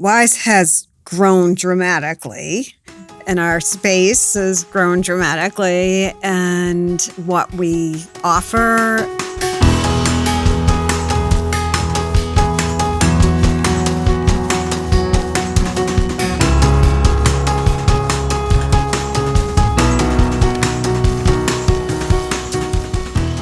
Wise 0.00 0.44
has 0.44 0.88
grown 1.04 1.52
dramatically 1.52 2.74
and 3.26 3.38
our 3.38 3.60
space 3.60 4.32
has 4.32 4.64
grown 4.64 5.02
dramatically 5.02 6.14
and 6.22 7.02
what 7.26 7.52
we 7.52 8.02
offer 8.24 9.06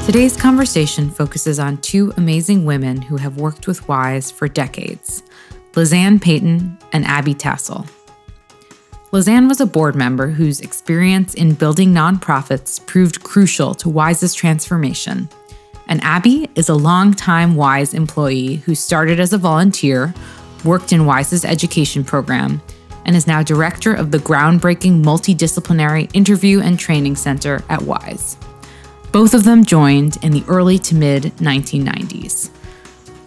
Today's 0.07 0.37
conversation 0.37 1.11
focuses 1.11 1.61
on 1.61 1.77
two 1.77 2.13
amazing 2.17 2.65
women 2.65 3.01
who 3.01 3.19
have 3.19 3.37
worked 3.37 3.69
with 3.69 3.87
WISE 3.87 4.33
for 4.33 4.49
decades 4.49 5.23
Lizanne 5.73 6.21
Payton 6.21 6.79
and 6.93 7.05
Abby 7.05 7.35
Tassel. 7.35 7.87
Lizanne 9.13 9.49
was 9.49 9.61
a 9.61 9.67
board 9.67 9.95
member 9.95 10.29
whose 10.29 10.61
experience 10.61 11.33
in 11.33 11.55
building 11.55 11.95
nonprofits 11.95 12.85
proved 12.87 13.23
crucial 13.23 13.75
to 13.75 13.89
WISE's 13.89 14.35
transformation. 14.35 15.29
And 15.87 16.03
Abby 16.03 16.51
is 16.55 16.69
a 16.69 16.75
longtime 16.75 17.55
WISE 17.55 17.95
employee 17.95 18.57
who 18.57 18.75
started 18.75 19.19
as 19.19 19.33
a 19.33 19.39
volunteer, 19.39 20.13
worked 20.65 20.93
in 20.93 21.07
WISE's 21.07 21.47
education 21.47 22.05
program, 22.05 22.61
and 23.07 23.17
is 23.17 23.27
now 23.27 23.43
director 23.43 23.95
of 23.95 24.11
the 24.11 24.19
groundbreaking 24.19 25.03
multidisciplinary 25.03 26.11
interview 26.13 26.61
and 26.61 26.79
training 26.79 27.17
center 27.17 27.65
at 27.71 27.81
WISE. 27.81 28.37
Both 29.11 29.33
of 29.33 29.45
them 29.45 29.65
joined 29.65 30.19
in 30.23 30.33
the 30.33 30.45
early 30.47 30.79
to 30.81 30.95
mid 30.95 31.23
1990s. 31.39 32.51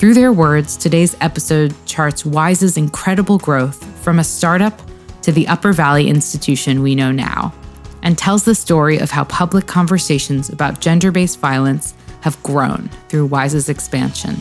Through 0.02 0.16
their 0.16 0.34
words, 0.34 0.78
today's 0.78 1.16
episode 1.22 1.76
charts 1.86 2.26
WISE's 2.26 2.76
incredible 2.76 3.38
growth 3.38 3.86
from 4.00 4.18
a 4.18 4.24
startup 4.24 4.82
to 5.22 5.32
the 5.32 5.48
Upper 5.48 5.74
Valley 5.74 6.10
institution 6.10 6.82
we 6.82 6.96
know 6.96 7.12
now, 7.12 7.54
and 8.02 8.18
tells 8.18 8.44
the 8.44 8.56
story 8.56 8.98
of 8.98 9.12
how 9.12 9.26
public 9.26 9.68
conversations 9.68 10.50
about 10.50 10.82
gender 10.82 11.12
based 11.12 11.38
violence 11.38 11.94
have 12.22 12.42
grown 12.42 12.90
through 13.10 13.28
WISE's 13.28 13.70
expansion. 13.70 14.38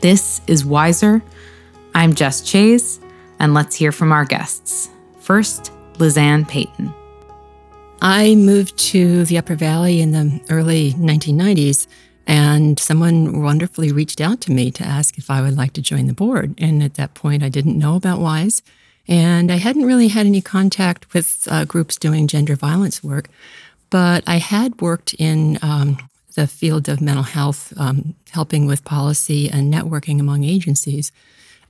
This 0.00 0.40
is 0.48 0.64
Wiser. 0.64 1.22
I'm 1.94 2.12
Jess 2.12 2.42
Chayes, 2.42 2.98
and 3.38 3.54
let's 3.54 3.76
hear 3.76 3.92
from 3.92 4.10
our 4.10 4.24
guests. 4.24 4.90
First, 5.20 5.70
Lizanne 5.98 6.48
Payton. 6.48 6.92
I 8.02 8.34
moved 8.34 8.76
to 8.90 9.24
the 9.24 9.38
Upper 9.38 9.54
Valley 9.54 10.00
in 10.00 10.10
the 10.10 10.40
early 10.50 10.94
1990s, 10.94 11.86
and 12.28 12.78
someone 12.78 13.40
wonderfully 13.40 13.90
reached 13.90 14.20
out 14.20 14.42
to 14.42 14.52
me 14.52 14.70
to 14.70 14.84
ask 14.84 15.16
if 15.16 15.30
I 15.30 15.40
would 15.40 15.56
like 15.56 15.72
to 15.72 15.82
join 15.82 16.06
the 16.06 16.12
board. 16.12 16.54
And 16.58 16.82
at 16.82 16.94
that 16.94 17.14
point, 17.14 17.42
I 17.42 17.48
didn't 17.48 17.78
know 17.78 17.96
about 17.96 18.20
WISE, 18.20 18.62
and 19.08 19.50
I 19.50 19.56
hadn't 19.56 19.86
really 19.86 20.08
had 20.08 20.26
any 20.26 20.42
contact 20.42 21.14
with 21.14 21.48
uh, 21.50 21.64
groups 21.64 21.96
doing 21.96 22.28
gender 22.28 22.54
violence 22.54 23.02
work, 23.02 23.28
but 23.88 24.22
I 24.26 24.36
had 24.36 24.78
worked 24.82 25.14
in 25.14 25.58
um, 25.62 25.96
the 26.34 26.46
field 26.46 26.86
of 26.90 27.00
mental 27.00 27.24
health, 27.24 27.72
um, 27.78 28.14
helping 28.30 28.66
with 28.66 28.84
policy 28.84 29.48
and 29.48 29.72
networking 29.72 30.20
among 30.20 30.44
agencies. 30.44 31.10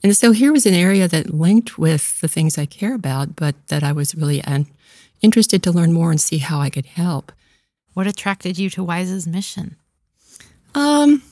And 0.03 0.17
so 0.17 0.33
here 0.33 0.53
was 0.53 0.67
an 0.67 0.75
area 0.75 1.07
that 1.07 1.33
linked 1.33 1.79
with 1.79 2.21
the 2.21 2.29
things 2.29 2.59
I 2.59 2.67
care 2.67 2.95
about, 2.95 3.37
but 3.37 3.55
that 3.69 3.85
I 3.85 3.93
was 3.93 4.17
really 4.17 4.41
an 4.43 4.67
interested 5.21 5.63
to 5.63 5.73
learn 5.73 5.93
more 5.93 6.11
and 6.11 6.21
see 6.21 6.39
how 6.39 6.59
I 6.61 6.71
could 6.71 6.87
help. 6.87 7.31
What 7.95 8.09
attracted 8.09 8.59
you 8.59 8.71
to 8.71 8.83
WISE's 8.83 9.27
mission? 9.27 9.77
Um, 10.79 11.23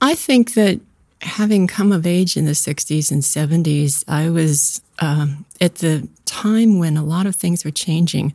I 0.00 0.14
think 0.14 0.54
that 0.54 0.80
having 1.22 1.66
come 1.66 1.90
of 1.90 2.06
age 2.06 2.36
in 2.36 2.44
the 2.44 2.52
60s 2.52 3.10
and 3.10 3.22
70s, 3.22 4.04
I 4.06 4.30
was 4.30 4.80
um, 5.00 5.44
at 5.60 5.76
the 5.76 6.06
time 6.24 6.78
when 6.78 6.96
a 6.96 7.02
lot 7.02 7.26
of 7.26 7.34
things 7.34 7.64
were 7.64 7.72
changing. 7.72 8.32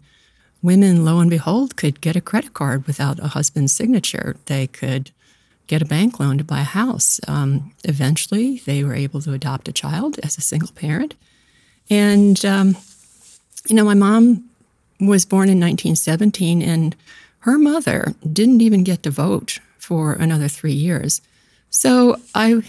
Women, 0.61 1.05
lo 1.05 1.19
and 1.19 1.29
behold, 1.29 1.77
could 1.77 2.01
get 2.01 2.17
a 2.17 2.21
credit 2.21 2.53
card 2.53 2.85
without 2.85 3.17
a 3.19 3.29
husband's 3.29 3.73
signature. 3.73 4.35
They 4.47 4.67
could 4.67 5.11
get 5.67 5.81
a 5.81 5.85
bank 5.85 6.19
loan 6.19 6.37
to 6.37 6.43
buy 6.43 6.59
a 6.59 6.73
house. 6.81 7.21
Um, 7.29 7.71
eventually, 7.85 8.61
they 8.65 8.83
were 8.83 8.93
able 8.95 9.21
to 9.21 9.31
adopt 9.31 9.69
a 9.69 9.73
child 9.73 10.19
as 10.21 10.37
a 10.37 10.41
single 10.41 10.71
parent. 10.73 11.15
And, 11.89 12.43
um, 12.43 12.75
you 13.69 13.75
know, 13.75 13.85
my 13.85 13.93
mom 13.93 14.49
was 14.99 15.23
born 15.23 15.47
in 15.47 15.61
1917, 15.61 16.61
and 16.61 16.93
her 17.39 17.57
mother 17.57 18.15
didn't 18.33 18.59
even 18.59 18.83
get 18.83 19.03
to 19.03 19.11
vote 19.11 19.59
for 19.77 20.13
another 20.13 20.47
three 20.47 20.73
years. 20.73 21.21
So 21.69 22.17
I 22.33 22.63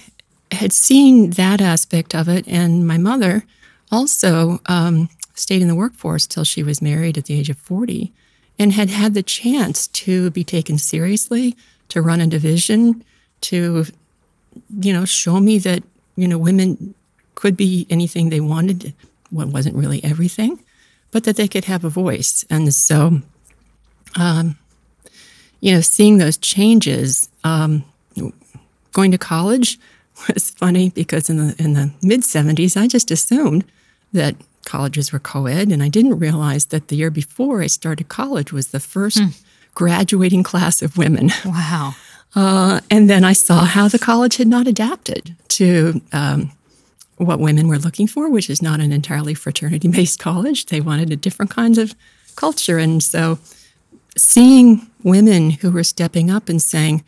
had 0.53 0.73
seen 0.73 1.31
that 1.31 1.61
aspect 1.61 2.15
of 2.15 2.29
it, 2.29 2.47
and 2.49 2.87
my 2.87 2.99
mother 2.99 3.45
also 3.91 4.61
um, 4.67 5.09
stayed 5.35 5.63
in 5.63 5.69
the 5.69 5.75
workforce 5.75 6.27
till 6.27 6.45
she 6.45 6.63
was 6.63 6.83
married 6.83 7.17
at 7.17 7.27
the 7.27 7.39
age 7.39 7.51
of 7.51 7.59
40 7.59 8.13
and 8.59 8.73
had 8.73 8.91
had 8.91 9.15
the 9.15 9.23
chance 9.23 9.87
to 9.89 10.31
be 10.31 10.43
taken 10.43 10.79
seriously, 10.79 11.57
to 11.89 12.03
run 12.03 12.21
a 12.21 12.27
division, 12.27 13.05
to, 13.41 13.85
you 14.81 14.93
know, 14.93 15.05
show 15.05 15.39
me 15.39 15.59
that, 15.59 15.83
you 16.17 16.27
know, 16.27 16.39
women 16.39 16.95
could 17.35 17.57
be 17.57 17.87
anything 17.89 18.31
they 18.31 18.41
wanted, 18.41 18.93
what 19.31 19.49
wasn't 19.49 19.77
really 19.77 20.03
everything 20.03 20.59
but 21.11 21.25
that 21.25 21.37
they 21.37 21.49
could 21.49 21.65
have 21.65 21.85
a 21.85 21.89
voice. 21.89 22.45
And 22.51 22.73
so, 22.73 23.21
um, 24.19 24.59
you 25.61 25.75
know, 25.75 25.81
seeing 25.81 26.19
those 26.19 26.37
changes, 26.37 27.29
um, 27.45 27.85
going 28.93 29.11
to 29.11 29.19
college 29.19 29.79
was 30.27 30.51
funny 30.51 30.91
because 30.91 31.31
in 31.31 31.37
the 31.37 31.55
in 31.59 31.75
the 31.75 31.91
mid 32.03 32.23
'70s, 32.23 32.77
I 32.81 32.87
just 32.87 33.11
assumed 33.11 33.65
that 34.13 34.35
colleges 34.65 35.13
were 35.13 35.19
co-ed, 35.19 35.69
and 35.69 35.83
I 35.83 35.89
didn't 35.89 36.19
realize 36.19 36.67
that 36.67 36.89
the 36.89 36.97
year 36.97 37.11
before 37.11 37.63
I 37.63 37.67
started 37.67 38.09
college 38.09 38.53
was 38.53 38.69
the 38.69 38.81
first 38.81 39.19
hmm. 39.19 39.29
graduating 39.75 40.43
class 40.43 40.83
of 40.83 40.97
women. 40.97 41.31
Wow. 41.45 41.95
Uh, 42.35 42.81
and 42.91 43.09
then 43.09 43.25
I 43.25 43.33
saw 43.33 43.65
how 43.65 43.89
the 43.89 43.99
college 43.99 44.37
had 44.37 44.47
not 44.47 44.67
adapted 44.67 45.35
to 45.49 46.01
um, 46.13 46.53
what 47.17 47.41
women 47.41 47.69
were 47.69 47.79
looking 47.79 48.07
for, 48.07 48.29
which 48.29 48.51
is 48.51 48.61
not 48.61 48.81
an 48.81 48.93
entirely 48.93 49.35
fraternity 49.35 49.89
based 49.89 50.19
college. 50.29 50.67
They 50.67 50.83
wanted 50.83 51.11
a 51.11 51.17
different 51.17 51.51
kind 51.51 51.79
of 51.79 51.95
culture. 52.37 52.79
And 52.79 53.03
so 53.03 53.39
seeing 54.19 54.91
women 55.03 55.51
who 55.51 55.71
were 55.71 55.85
stepping 55.85 56.31
up 56.31 56.49
and 56.49 56.61
saying, 56.61 57.05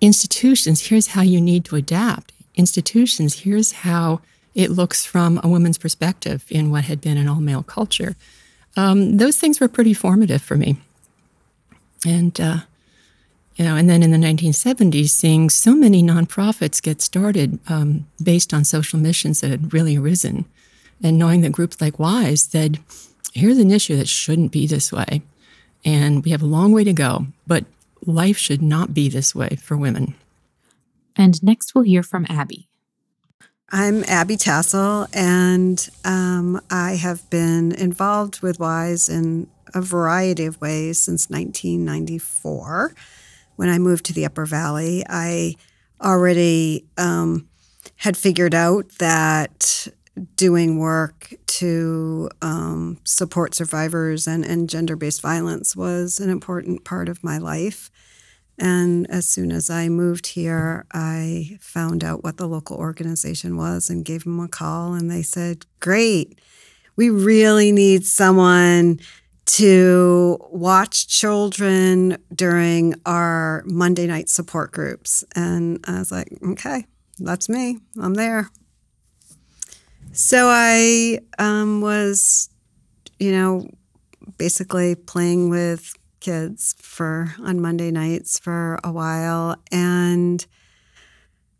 institutions, 0.00 0.86
here's 0.86 1.08
how 1.08 1.22
you 1.22 1.40
need 1.40 1.64
to 1.66 1.76
adapt. 1.76 2.32
Institutions, 2.54 3.40
here's 3.40 3.72
how 3.72 4.20
it 4.54 4.70
looks 4.70 5.04
from 5.04 5.40
a 5.42 5.48
woman's 5.48 5.78
perspective 5.78 6.44
in 6.48 6.70
what 6.70 6.84
had 6.84 7.00
been 7.00 7.18
an 7.18 7.28
all 7.28 7.40
male 7.40 7.62
culture. 7.62 8.16
Um, 8.76 9.16
those 9.18 9.36
things 9.38 9.60
were 9.60 9.68
pretty 9.68 9.92
formative 9.92 10.42
for 10.42 10.56
me. 10.56 10.76
And 12.06 12.40
uh, 12.40 12.58
you 13.56 13.64
know, 13.64 13.74
and 13.74 13.88
then 13.88 14.02
in 14.02 14.10
the 14.10 14.18
1970s, 14.18 15.08
seeing 15.08 15.48
so 15.48 15.74
many 15.74 16.02
nonprofits 16.02 16.82
get 16.82 17.00
started 17.00 17.58
um, 17.68 18.06
based 18.22 18.52
on 18.52 18.64
social 18.64 18.98
missions 18.98 19.40
that 19.40 19.50
had 19.50 19.72
really 19.72 19.96
arisen, 19.96 20.44
and 21.02 21.18
knowing 21.18 21.40
that 21.40 21.52
groups 21.52 21.80
like 21.80 21.98
WISE 21.98 22.42
said, 22.42 22.78
here's 23.32 23.58
an 23.58 23.70
issue 23.70 23.96
that 23.96 24.08
shouldn't 24.08 24.52
be 24.52 24.66
this 24.66 24.92
way, 24.92 25.22
and 25.86 26.22
we 26.22 26.32
have 26.32 26.42
a 26.42 26.46
long 26.46 26.72
way 26.72 26.84
to 26.84 26.92
go, 26.92 27.28
but 27.46 27.64
life 28.04 28.36
should 28.36 28.60
not 28.60 28.92
be 28.92 29.08
this 29.08 29.34
way 29.34 29.56
for 29.62 29.76
women. 29.76 30.14
And 31.16 31.42
next, 31.42 31.74
we'll 31.74 31.84
hear 31.84 32.02
from 32.02 32.26
Abby. 32.28 32.68
I'm 33.70 34.04
Abby 34.04 34.36
Tassel, 34.36 35.06
and 35.14 35.88
um, 36.04 36.60
I 36.70 36.96
have 36.96 37.28
been 37.30 37.72
involved 37.72 38.42
with 38.42 38.60
WISE 38.60 39.08
in 39.08 39.48
a 39.74 39.80
variety 39.80 40.44
of 40.44 40.60
ways 40.60 40.98
since 40.98 41.30
1994 41.30 42.92
when 43.56 43.68
I 43.70 43.78
moved 43.78 44.04
to 44.06 44.12
the 44.12 44.24
Upper 44.24 44.46
Valley, 44.46 45.02
I 45.08 45.56
already 46.00 46.84
um, 46.96 47.48
had 47.96 48.16
figured 48.16 48.54
out 48.54 48.88
that 48.98 49.88
doing 50.36 50.78
work 50.78 51.34
to 51.46 52.30
um, 52.42 52.98
support 53.04 53.54
survivors 53.54 54.26
and, 54.26 54.44
and 54.44 54.68
gender 54.68 54.96
based 54.96 55.20
violence 55.20 55.76
was 55.76 56.20
an 56.20 56.30
important 56.30 56.84
part 56.84 57.08
of 57.08 57.22
my 57.22 57.38
life. 57.38 57.90
And 58.58 59.06
as 59.10 59.28
soon 59.28 59.52
as 59.52 59.68
I 59.68 59.88
moved 59.88 60.28
here, 60.28 60.86
I 60.92 61.58
found 61.60 62.02
out 62.02 62.24
what 62.24 62.38
the 62.38 62.46
local 62.46 62.78
organization 62.78 63.56
was 63.56 63.90
and 63.90 64.04
gave 64.04 64.24
them 64.24 64.40
a 64.40 64.48
call. 64.48 64.94
And 64.94 65.10
they 65.10 65.22
said, 65.22 65.66
Great, 65.80 66.40
we 66.96 67.10
really 67.10 67.70
need 67.70 68.06
someone 68.06 68.98
to 69.46 70.38
watch 70.50 71.06
children 71.06 72.16
during 72.34 72.94
our 73.04 73.62
Monday 73.66 74.06
night 74.06 74.28
support 74.28 74.72
groups. 74.72 75.24
And 75.34 75.84
I 75.86 75.98
was 75.98 76.10
like, 76.10 76.28
okay, 76.42 76.86
that's 77.18 77.48
me. 77.48 77.78
I'm 78.00 78.14
there. 78.14 78.50
So 80.16 80.48
I 80.48 81.18
um, 81.38 81.82
was, 81.82 82.48
you 83.18 83.32
know, 83.32 83.68
basically 84.38 84.94
playing 84.94 85.50
with 85.50 85.92
kids 86.20 86.74
for 86.78 87.34
on 87.44 87.60
Monday 87.60 87.90
nights 87.90 88.38
for 88.38 88.80
a 88.82 88.90
while 88.90 89.56
and 89.70 90.46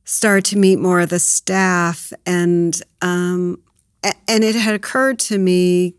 started 0.05 0.47
to 0.47 0.57
meet 0.59 0.79
more 0.79 1.01
of 1.01 1.11
the 1.11 1.19
staff 1.19 2.15
and 2.25 2.81
um, 3.03 3.59
and 4.27 4.43
it 4.43 4.55
had 4.55 4.75
occurred 4.75 5.19
to 5.19 5.37
me 5.37 5.95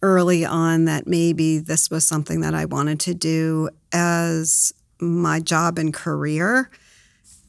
early 0.00 0.46
on 0.46 0.86
that 0.86 1.06
maybe 1.06 1.58
this 1.58 1.90
was 1.90 2.08
something 2.08 2.40
that 2.40 2.54
I 2.54 2.64
wanted 2.64 3.00
to 3.00 3.12
do 3.12 3.68
as 3.92 4.72
my 4.98 5.40
job 5.40 5.78
and 5.78 5.92
career. 5.92 6.70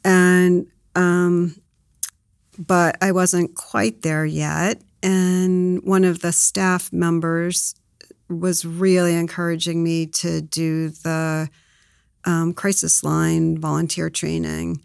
And, 0.04 0.68
um, 0.96 1.59
but 2.60 2.98
I 3.02 3.12
wasn't 3.14 3.56
quite 3.56 4.02
there 4.02 4.26
yet. 4.26 4.82
And 5.02 5.82
one 5.84 6.04
of 6.04 6.20
the 6.20 6.34
staff 6.34 6.92
members 6.92 7.74
was 8.28 8.66
really 8.66 9.16
encouraging 9.16 9.84
me 9.84 10.06
to 10.06 10.42
do 10.42 10.90
the 10.90 11.50
um, 12.26 12.54
crisis 12.54 13.04
line 13.04 13.58
volunteer 13.58 14.10
training. 14.10 14.82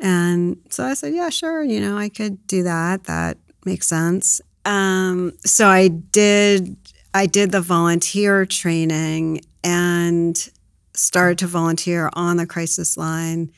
And 0.00 0.56
so 0.70 0.84
I 0.84 0.94
said, 0.94 1.12
yeah, 1.12 1.28
sure, 1.28 1.62
you 1.62 1.80
know, 1.80 1.98
I 1.98 2.08
could 2.08 2.46
do 2.46 2.62
that. 2.62 3.04
That 3.04 3.36
makes 3.64 3.86
sense. 3.86 4.40
Um, 4.64 5.32
so 5.44 5.68
I 5.68 5.88
did 5.88 6.76
I 7.14 7.26
did 7.26 7.52
the 7.52 7.60
volunteer 7.60 8.46
training 8.46 9.40
and 9.64 10.48
started 10.94 11.38
to 11.38 11.46
volunteer 11.46 12.10
on 12.12 12.36
the 12.36 12.46
crisis 12.46 12.96
line 12.96 13.50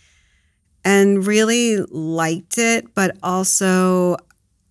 and 0.84 1.26
really 1.26 1.78
liked 1.90 2.58
it, 2.58 2.94
but 2.94 3.16
also 3.22 4.16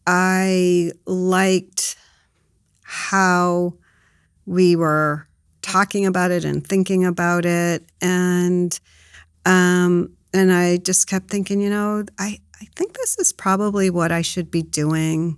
I 0.08 0.92
liked 1.06 1.96
how 2.84 3.74
we 4.46 4.76
were 4.76 5.28
talking 5.62 6.06
about 6.06 6.32
it 6.32 6.44
and 6.44 6.66
thinking 6.66 7.06
about 7.06 7.46
it 7.46 7.86
and 8.02 8.80
um, 9.46 10.12
and 10.34 10.52
I 10.52 10.78
just 10.78 11.08
kept 11.08 11.30
thinking, 11.30 11.62
you 11.62 11.70
know, 11.70 12.04
I, 12.18 12.40
I 12.62 12.66
think 12.76 12.94
this 12.98 13.18
is 13.18 13.34
probably 13.34 13.90
what 13.90 14.12
I 14.12 14.22
should 14.22 14.52
be 14.52 14.62
doing 14.62 15.38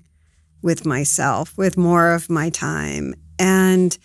with 0.62 0.86
myself, 0.86 1.58
with 1.58 1.78
more 1.78 2.12
of 2.14 2.30
my 2.30 2.50
time. 2.50 3.14
And 3.40 3.98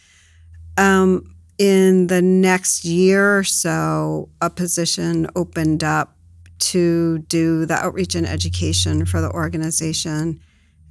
um, 0.76 1.34
in 1.58 2.06
the 2.06 2.22
next 2.22 2.84
year 2.84 3.38
or 3.38 3.44
so, 3.44 4.28
a 4.40 4.50
position 4.50 5.26
opened 5.34 5.82
up 5.82 6.15
to 6.58 7.18
do 7.18 7.66
the 7.66 7.74
outreach 7.74 8.14
and 8.14 8.26
education 8.26 9.04
for 9.06 9.20
the 9.20 9.30
organization. 9.30 10.40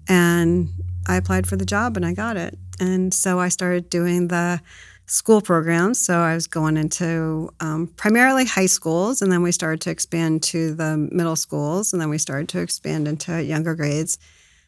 And 0.08 0.70
I 1.08 1.16
applied 1.16 1.48
for 1.48 1.56
the 1.56 1.66
job 1.66 1.98
and 1.98 2.06
I 2.06 2.14
got 2.14 2.38
it. 2.38 2.58
And 2.80 3.14
so 3.14 3.40
I 3.40 3.50
started 3.50 3.90
doing 3.90 4.28
the 4.28 4.62
school 5.08 5.42
programs. 5.42 6.00
So 6.00 6.20
I 6.20 6.34
was 6.34 6.48
going 6.48 6.78
into 6.78 7.50
um, 7.60 7.88
primarily 7.96 8.46
high 8.46 8.66
schools, 8.66 9.22
and 9.22 9.32
then 9.32 9.44
we 9.44 9.52
started 9.52 9.82
to 9.82 9.92
expand 9.92 10.44
to 10.44 10.74
the 10.74 10.98
middle 10.98 11.36
schools, 11.36 11.94
and 11.94 12.02
then 12.02 12.10
we 12.10 12.18
started 12.18 12.50
to 12.50 12.60
expand 12.60 13.08
into 13.08 13.44
younger 13.44 13.76
grades. 13.76 14.18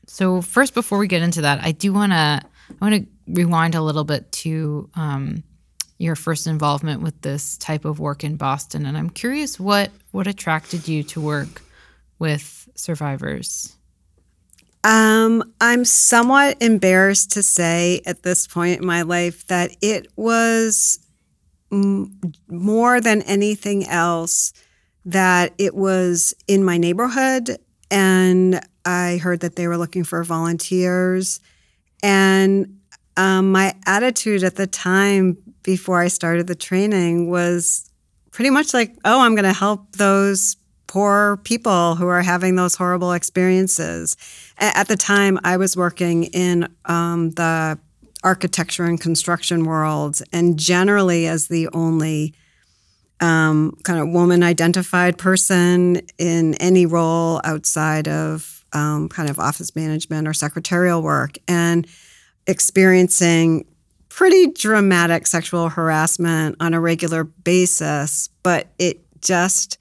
So 0.06 0.42
first, 0.42 0.74
before 0.74 0.98
we 1.00 1.08
get 1.08 1.22
into 1.22 1.42
that, 1.42 1.64
I 1.64 1.72
do 1.72 1.92
want 1.92 2.12
to 2.12 2.42
I 2.70 2.76
want 2.82 2.96
to 2.96 3.08
rewind 3.28 3.76
a 3.76 3.82
little 3.82 4.04
bit 4.04 4.32
to 4.44 4.90
um, 4.96 5.44
your 5.98 6.16
first 6.16 6.48
involvement 6.48 7.02
with 7.02 7.22
this 7.22 7.58
type 7.58 7.86
of 7.86 8.00
work 8.00 8.24
in 8.24 8.36
Boston, 8.36 8.86
and 8.86 8.98
I'm 8.98 9.10
curious 9.10 9.60
what 9.60 9.92
what 10.12 10.28
attracted 10.28 10.88
you 10.88 11.04
to 11.04 11.22
work 11.22 11.62
with 12.20 12.70
survivors. 12.76 13.76
Um, 14.84 15.54
I'm 15.60 15.84
somewhat 15.86 16.58
embarrassed 16.62 17.32
to 17.34 17.44
say 17.44 18.02
at 18.06 18.24
this 18.24 18.48
point 18.48 18.82
in 18.82 18.86
my 18.86 19.02
life 19.02 19.46
that 19.48 19.72
it 19.82 20.08
was 20.16 21.00
m- 21.72 22.20
more 22.48 23.02
than 23.02 23.22
anything 23.24 23.86
else 23.88 24.54
that 25.06 25.54
it 25.58 25.74
was 25.74 26.34
in 26.48 26.64
my 26.64 26.78
neighborhood 26.78 27.58
and 27.90 28.62
I 28.86 29.18
heard 29.18 29.42
that 29.42 29.56
they 29.56 29.68
were 29.68 29.78
looking 29.78 30.04
for 30.04 30.24
volunteers. 30.24 31.40
And 32.04 32.80
um, 33.16 33.52
my 33.52 33.76
attitude 33.86 34.44
at 34.44 34.56
the 34.56 34.68
time 34.68 35.38
before 35.68 36.00
I 36.00 36.08
started 36.08 36.48
the 36.48 36.56
training 36.56 37.30
was 37.30 37.92
pretty 38.32 38.50
much 38.50 38.74
like, 38.74 38.96
oh, 39.04 39.20
I'm 39.20 39.36
going 39.36 39.44
to 39.44 39.52
help 39.52 39.98
those 39.98 40.56
poor 40.88 41.42
people 41.44 41.96
who 41.96 42.08
are 42.08 42.22
having 42.22 42.56
those 42.56 42.74
horrible 42.74 43.12
experiences. 43.12 44.16
At 44.60 44.88
the 44.88 44.96
time, 44.96 45.38
I 45.44 45.58
was 45.58 45.76
working 45.76 46.24
in 46.24 46.74
um, 46.86 47.32
the 47.32 47.78
architecture 48.24 48.86
and 48.86 49.00
construction 49.00 49.66
world, 49.66 50.22
and 50.32 50.58
generally 50.58 51.28
as 51.28 51.50
the 51.50 51.68
only 51.74 52.34
um, 53.20 53.76
kind 53.84 54.00
of 54.00 54.08
woman 54.08 54.44
identified 54.44 55.18
person 55.18 56.00
in 56.18 56.54
any 56.62 56.86
role 56.86 57.42
outside 57.44 58.08
of 58.08 58.64
um, 58.72 59.10
kind 59.10 59.30
of 59.30 59.38
office 59.38 59.76
management 59.76 60.30
or 60.30 60.34
secretarial 60.34 61.02
work, 61.02 61.38
and 61.46 61.86
experiencing 62.48 63.66
pretty 64.18 64.48
dramatic 64.48 65.28
sexual 65.28 65.70
harassment 65.70 66.56
on 66.60 66.74
a 66.74 66.82
regular 66.82 67.24
basis, 67.24 68.30
but 68.42 68.68
it 68.80 69.00
just 69.22 69.78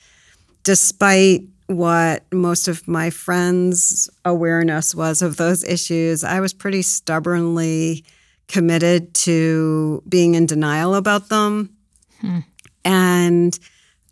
despite 0.63 1.41
what 1.69 2.23
most 2.35 2.69
of 2.69 2.87
my 2.87 3.09
friends' 3.09 4.11
awareness 4.27 4.95
was 4.95 5.23
of 5.23 5.39
those 5.39 5.65
issues, 5.65 6.23
I 6.23 6.41
was 6.41 6.53
pretty 6.53 6.83
stubbornly 6.83 8.05
committed 8.47 9.15
to 9.15 10.03
being 10.07 10.35
in 10.35 10.45
denial 10.45 10.95
about 10.95 11.31
them. 11.31 11.75
Hmm. 12.21 12.41
And 12.85 13.59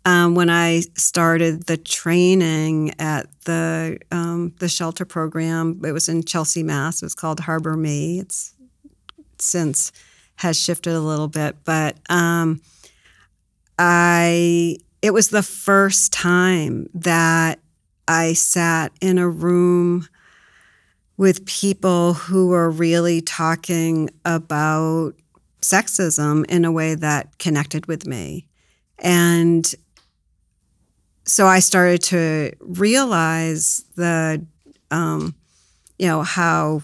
um, 0.05 0.33
when 0.33 0.49
I 0.49 0.81
started 0.95 1.67
the 1.67 1.77
training 1.77 2.95
at 2.97 3.27
the 3.41 3.99
um, 4.11 4.55
the 4.57 4.69
shelter 4.69 5.05
program, 5.05 5.81
it 5.85 5.91
was 5.91 6.09
in 6.09 6.23
Chelsea, 6.23 6.63
Mass. 6.63 7.03
It 7.03 7.05
was 7.05 7.15
called 7.15 7.41
Harbor 7.41 7.77
Me. 7.77 8.19
It's 8.19 8.55
since 9.37 9.91
has 10.37 10.59
shifted 10.59 10.93
a 10.93 10.99
little 10.99 11.27
bit, 11.27 11.55
but 11.63 11.97
um, 12.09 12.61
I 13.79 14.77
it 15.01 15.13
was 15.13 15.29
the 15.29 15.43
first 15.43 16.11
time 16.11 16.87
that 16.93 17.59
I 18.07 18.33
sat 18.33 18.91
in 19.01 19.17
a 19.17 19.29
room 19.29 20.07
with 21.17 21.45
people 21.45 22.13
who 22.13 22.47
were 22.47 22.69
really 22.69 23.21
talking 23.21 24.09
about 24.25 25.13
sexism 25.61 26.45
in 26.47 26.65
a 26.65 26.71
way 26.71 26.95
that 26.95 27.37
connected 27.37 27.85
with 27.87 28.05
me. 28.05 28.47
And 28.99 29.73
so 31.25 31.47
I 31.47 31.59
started 31.59 32.01
to 32.03 32.51
realize 32.59 33.83
the, 33.95 34.45
um, 34.91 35.35
you 35.97 36.07
know, 36.07 36.21
how 36.21 36.81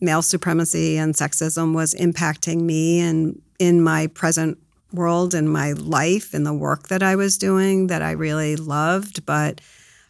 male 0.00 0.22
supremacy 0.22 0.96
and 0.96 1.14
sexism 1.14 1.74
was 1.74 1.94
impacting 1.94 2.60
me 2.62 3.00
and 3.00 3.40
in 3.58 3.82
my 3.82 4.06
present 4.08 4.58
world 4.92 5.34
in 5.34 5.48
my 5.48 5.72
life 5.72 6.34
and 6.34 6.46
the 6.46 6.54
work 6.54 6.88
that 6.88 7.02
I 7.02 7.16
was 7.16 7.36
doing 7.36 7.88
that 7.88 8.02
I 8.02 8.12
really 8.12 8.56
loved, 8.56 9.26
but 9.26 9.60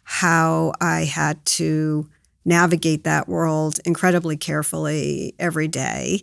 how 0.03 0.73
I 0.79 1.05
had 1.05 1.43
to 1.45 2.07
navigate 2.45 3.03
that 3.03 3.27
world 3.27 3.79
incredibly 3.85 4.37
carefully 4.37 5.33
every 5.39 5.67
day 5.67 6.21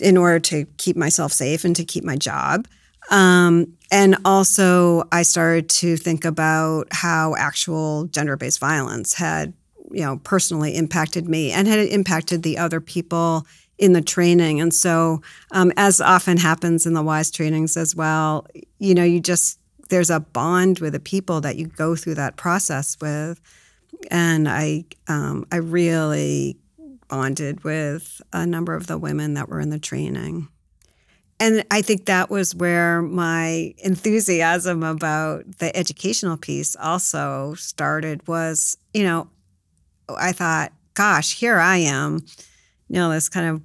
in 0.00 0.16
order 0.16 0.40
to 0.40 0.64
keep 0.78 0.96
myself 0.96 1.32
safe 1.32 1.64
and 1.64 1.76
to 1.76 1.84
keep 1.84 2.02
my 2.02 2.16
job. 2.16 2.66
Um, 3.10 3.74
and 3.90 4.16
also, 4.24 5.04
I 5.12 5.22
started 5.22 5.68
to 5.70 5.98
think 5.98 6.24
about 6.24 6.88
how 6.90 7.34
actual 7.36 8.06
gender 8.06 8.36
based 8.36 8.58
violence 8.58 9.12
had, 9.12 9.52
you 9.94 10.02
know, 10.02 10.18
personally 10.18 10.76
impacted 10.76 11.28
me 11.28 11.52
and 11.52 11.68
had 11.68 11.78
impacted 11.78 12.42
the 12.42 12.58
other 12.58 12.80
people 12.80 13.46
in 13.78 13.92
the 13.92 14.02
training. 14.02 14.60
And 14.60 14.72
so, 14.72 15.22
um, 15.50 15.72
as 15.76 16.00
often 16.00 16.36
happens 16.36 16.86
in 16.86 16.94
the 16.94 17.02
WISE 17.02 17.30
trainings 17.30 17.76
as 17.76 17.94
well, 17.96 18.46
you 18.78 18.94
know, 18.94 19.04
you 19.04 19.20
just, 19.20 19.58
there's 19.88 20.10
a 20.10 20.20
bond 20.20 20.78
with 20.78 20.92
the 20.92 21.00
people 21.00 21.40
that 21.40 21.56
you 21.56 21.66
go 21.66 21.96
through 21.96 22.14
that 22.14 22.36
process 22.36 22.96
with. 23.00 23.40
And 24.10 24.48
I, 24.48 24.84
um, 25.08 25.46
I 25.50 25.56
really 25.56 26.56
bonded 27.08 27.64
with 27.64 28.20
a 28.32 28.46
number 28.46 28.74
of 28.74 28.86
the 28.86 28.98
women 28.98 29.34
that 29.34 29.48
were 29.48 29.60
in 29.60 29.70
the 29.70 29.78
training. 29.78 30.48
And 31.40 31.64
I 31.70 31.82
think 31.82 32.06
that 32.06 32.30
was 32.30 32.54
where 32.54 33.02
my 33.02 33.74
enthusiasm 33.78 34.82
about 34.82 35.58
the 35.58 35.76
educational 35.76 36.36
piece 36.36 36.76
also 36.76 37.54
started 37.54 38.26
was, 38.28 38.76
you 38.92 39.02
know, 39.02 39.28
I 40.08 40.32
thought, 40.32 40.72
gosh, 40.94 41.38
here 41.38 41.58
I 41.58 41.78
am 41.78 42.20
you 42.88 42.96
know, 42.96 43.10
this 43.10 43.28
kind 43.28 43.48
of 43.48 43.62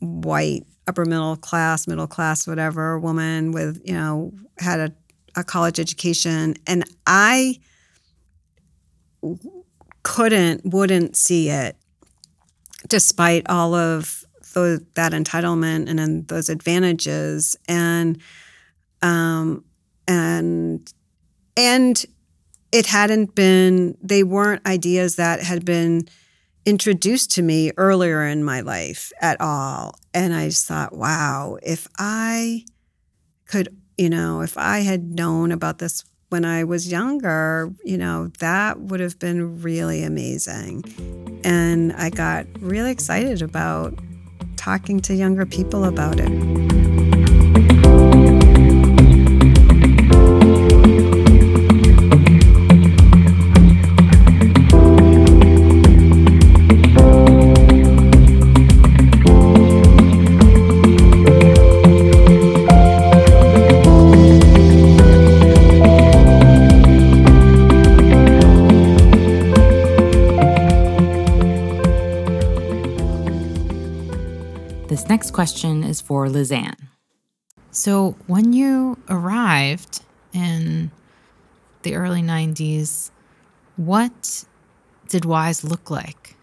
white 0.00 0.66
upper 0.88 1.04
middle 1.04 1.36
class, 1.36 1.86
middle 1.86 2.06
class, 2.06 2.46
whatever 2.46 2.98
woman 2.98 3.52
with, 3.52 3.80
you 3.84 3.94
know, 3.94 4.32
had 4.58 4.80
a, 4.80 4.92
a 5.36 5.44
college 5.44 5.78
education. 5.78 6.54
And 6.66 6.84
I 7.06 7.60
couldn't, 10.02 10.62
wouldn't 10.64 11.16
see 11.16 11.48
it 11.48 11.76
despite 12.88 13.48
all 13.48 13.74
of 13.74 14.24
that 14.54 15.12
entitlement 15.12 15.88
and, 15.88 16.00
and 16.00 16.28
those 16.28 16.48
advantages. 16.48 17.56
And, 17.68 18.20
um, 19.00 19.64
and, 20.08 20.92
and 21.56 22.04
it 22.72 22.86
hadn't 22.86 23.34
been, 23.34 23.96
they 24.02 24.22
weren't 24.22 24.66
ideas 24.66 25.16
that 25.16 25.42
had 25.42 25.64
been 25.64 26.08
introduced 26.64 27.30
to 27.32 27.42
me 27.42 27.70
earlier 27.76 28.24
in 28.26 28.42
my 28.42 28.60
life 28.60 29.12
at 29.20 29.40
all. 29.40 29.94
And 30.14 30.32
I 30.32 30.48
just 30.48 30.66
thought, 30.66 30.94
wow, 30.94 31.58
if 31.62 31.86
I 31.98 32.64
could, 33.46 33.76
you 33.98 34.08
know, 34.08 34.40
if 34.40 34.56
I 34.56 34.80
had 34.80 35.14
known 35.14 35.52
about 35.52 35.78
this 35.78 36.04
when 36.30 36.46
I 36.46 36.64
was 36.64 36.90
younger, 36.90 37.74
you 37.84 37.98
know, 37.98 38.28
that 38.38 38.80
would 38.80 39.00
have 39.00 39.18
been 39.18 39.60
really 39.60 40.02
amazing. 40.02 40.82
And 41.44 41.92
I 41.92 42.08
got 42.08 42.46
really 42.60 42.90
excited 42.90 43.42
about 43.42 43.98
talking 44.56 45.00
to 45.00 45.14
younger 45.14 45.44
people 45.44 45.84
about 45.84 46.18
it. 46.18 46.71
Is 75.92 76.00
for 76.00 76.26
Lizanne. 76.26 76.88
So, 77.70 78.16
when 78.26 78.52
you 78.52 78.98
arrived 79.08 80.02
in 80.32 80.90
the 81.82 81.94
early 81.94 82.22
90s, 82.22 83.10
what 83.76 84.44
did 85.08 85.24
WISE 85.24 85.64
look 85.64 85.90
like? 85.90 86.36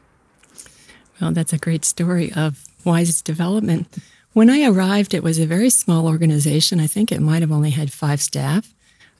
Well, 1.19 1.31
that's 1.31 1.53
a 1.53 1.57
great 1.57 1.85
story 1.85 2.31
of 2.31 2.65
WISE's 2.85 3.21
development. 3.21 3.87
When 4.33 4.49
I 4.49 4.65
arrived, 4.65 5.13
it 5.13 5.23
was 5.23 5.39
a 5.39 5.45
very 5.45 5.69
small 5.69 6.07
organization. 6.07 6.79
I 6.79 6.87
think 6.87 7.11
it 7.11 7.21
might 7.21 7.41
have 7.41 7.51
only 7.51 7.71
had 7.71 7.91
five 7.91 8.21
staff. 8.21 8.73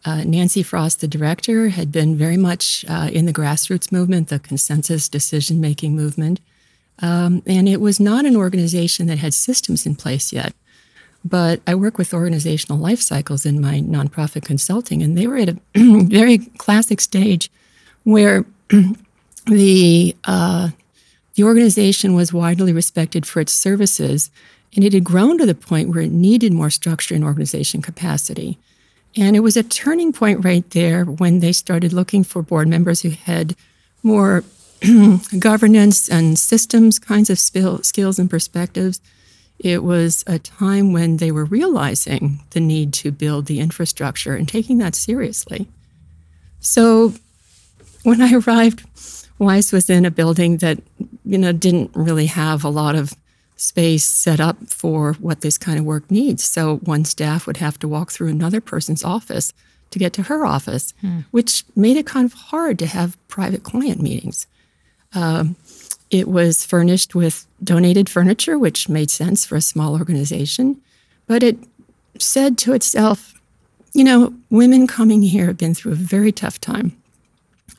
Uh, 0.06 0.24
Nancy 0.24 0.64
Frost, 0.64 1.02
the 1.02 1.08
director, 1.08 1.70
had 1.70 1.92
been 1.92 2.16
very 2.16 2.38
much 2.38 2.86
uh, 2.88 3.10
in 3.12 3.26
the 3.26 3.34
grassroots 3.34 3.92
movement, 3.92 4.30
the 4.30 4.40
consensus 4.40 5.10
decision 5.10 5.60
making 5.60 5.96
movement. 5.96 6.40
Um, 7.02 7.44
and 7.46 7.68
it 7.68 7.80
was 7.80 8.00
not 8.00 8.26
an 8.26 8.36
organization 8.36 9.08
that 9.08 9.20
had 9.20 9.34
systems 9.34 9.86
in 9.86 9.96
place 9.96 10.34
yet. 10.34 10.54
But 11.24 11.62
I 11.68 11.76
work 11.76 11.98
with 11.98 12.14
organizational 12.14 12.78
life 12.78 13.02
cycles 13.02 13.46
in 13.46 13.60
my 13.60 13.82
nonprofit 13.82 14.46
consulting, 14.46 15.04
and 15.04 15.18
they 15.18 15.28
were 15.28 15.38
at 15.38 15.50
a 15.50 15.58
very 15.76 16.38
classic 16.38 17.02
stage 17.02 17.52
where 18.04 18.46
the 19.46 20.16
uh, 20.24 20.70
the 21.36 21.44
organization 21.44 22.16
was 22.16 22.34
widely 22.34 22.72
respected 22.72 23.26
for 23.26 23.42
its 23.42 23.52
services, 23.52 24.30
and 24.76 24.86
it 24.86 24.94
had 24.94 25.04
grown 25.04 25.38
to 25.38 25.46
the 25.46 25.56
point 25.56 25.90
where 25.90 26.04
it 26.04 26.12
needed 26.12 26.54
more 26.54 26.70
structure 26.70 27.16
and 27.16 27.24
organization 27.24 27.82
capacity. 27.82 28.58
And 29.16 29.36
it 29.36 29.40
was 29.42 29.58
a 29.58 29.64
turning 29.64 30.14
point 30.14 30.46
right 30.46 30.70
there 30.72 31.04
when 31.04 31.40
they 31.40 31.52
started 31.52 31.92
looking 31.92 32.24
for 32.24 32.42
board 32.42 32.68
members 32.68 33.02
who 33.02 33.10
had 33.10 33.56
more 34.04 34.44
governance 35.40 36.10
and 36.10 36.38
systems 36.38 37.00
kinds 37.00 37.30
of 37.30 37.40
skills 37.40 38.20
and 38.20 38.30
perspectives. 38.30 39.02
It 39.60 39.84
was 39.84 40.24
a 40.26 40.40
time 40.40 40.94
when 40.94 41.18
they 41.18 41.32
were 41.32 41.46
realizing 41.46 42.40
the 42.52 42.62
need 42.62 42.94
to 42.94 43.12
build 43.12 43.46
the 43.46 43.60
infrastructure 43.60 44.36
and 44.36 44.48
taking 44.48 44.78
that 44.78 44.96
seriously. 44.96 45.68
So 46.62 47.14
when 48.04 48.22
I 48.22 48.34
arrived, 48.34 48.86
Wise 49.38 49.72
was 49.72 49.90
in 49.90 50.06
a 50.06 50.12
building 50.12 50.58
that, 50.58 50.80
you 51.26 51.38
know, 51.38 51.52
didn't 51.52 51.92
really 51.94 52.28
have 52.28 52.64
a 52.64 52.70
lot 52.70 52.96
of 52.96 53.14
space 53.56 54.06
set 54.06 54.40
up 54.40 54.58
for 54.68 55.14
what 55.14 55.42
this 55.42 55.58
kind 55.58 55.78
of 55.78 55.86
work 55.86 56.10
needs. 56.10 56.44
So 56.46 56.78
one 56.78 57.04
staff 57.04 57.46
would 57.46 57.58
have 57.58 57.78
to 57.80 57.88
walk 57.88 58.12
through 58.12 58.30
another 58.30 58.62
person's 58.62 59.04
office 59.04 59.54
to 59.92 60.00
get 60.00 60.14
to 60.14 60.24
her 60.24 60.46
office, 60.46 60.94
hmm. 61.02 61.22
which 61.32 61.66
made 61.76 61.98
it 61.98 62.06
kind 62.06 62.26
of 62.26 62.34
hard 62.34 62.80
to 62.80 62.86
have 62.86 63.18
private 63.28 63.64
client 63.64 64.02
meetings. 64.02 64.48
Um, 65.14 65.56
it 66.10 66.28
was 66.28 66.66
furnished 66.66 67.14
with 67.16 67.46
donated 67.64 68.10
furniture, 68.10 68.58
which 68.58 68.90
made 68.90 69.12
sense 69.12 69.46
for 69.46 69.56
a 69.56 69.62
small 69.62 69.98
organization. 69.98 70.82
But 71.28 71.44
it 71.44 71.58
said 72.18 72.58
to 72.60 72.74
itself, 72.74 73.34
you 73.94 74.04
know, 74.04 74.34
women 74.50 74.88
coming 74.88 75.22
here 75.22 75.48
have 75.48 75.58
been 75.58 75.76
through 75.76 75.94
a 75.94 75.96
very 75.96 76.32
tough 76.32 76.60
time 76.60 76.96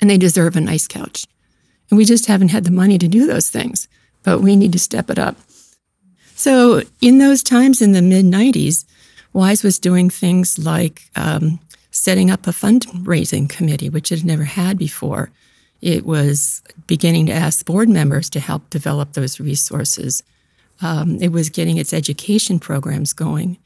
and 0.01 0.09
they 0.09 0.19
deserve 0.19 0.57
a 0.57 0.61
nice 0.61 0.87
couch. 0.87 1.27
And 1.89 1.99
we 1.99 2.05
just 2.05 2.27
haven't 2.27 2.49
had 2.49 2.65
the 2.65 2.71
money 2.71 2.99
to 2.99 3.09
do 3.09 3.27
those 3.27 3.51
things, 3.51 3.89
but 4.23 4.41
we 4.41 4.55
need 4.57 4.73
to 4.73 4.79
step 4.79 5.11
it 5.11 5.19
up. 5.19 5.37
So, 6.37 6.83
in 7.01 7.19
those 7.19 7.43
times 7.43 7.83
in 7.83 7.93
the 7.93 8.01
mid 8.01 8.25
90s, 8.25 8.85
Wise 9.33 9.63
was 9.63 9.79
doing 9.79 10.09
things 10.09 10.59
like 10.59 11.03
um, 11.17 11.61
setting 11.91 12.31
up 12.31 12.47
a 12.47 12.51
fundraising 12.51 13.49
committee, 13.49 13.91
which 13.91 14.11
it 14.11 14.21
had 14.21 14.27
never 14.27 14.45
had 14.45 14.79
before. 14.79 15.31
It 15.81 16.05
was 16.05 16.63
beginning 16.87 17.27
to 17.27 17.33
ask 17.33 17.65
board 17.65 17.89
members 17.89 18.29
to 18.31 18.41
help 18.41 18.69
develop 18.71 19.13
those 19.13 19.41
resources. 19.41 20.23
Um, 20.83 21.17
it 21.21 21.33
was 21.33 21.51
getting 21.51 21.77
its 21.77 21.93
education 21.93 22.59
programs 22.59 23.13
going. 23.13 23.59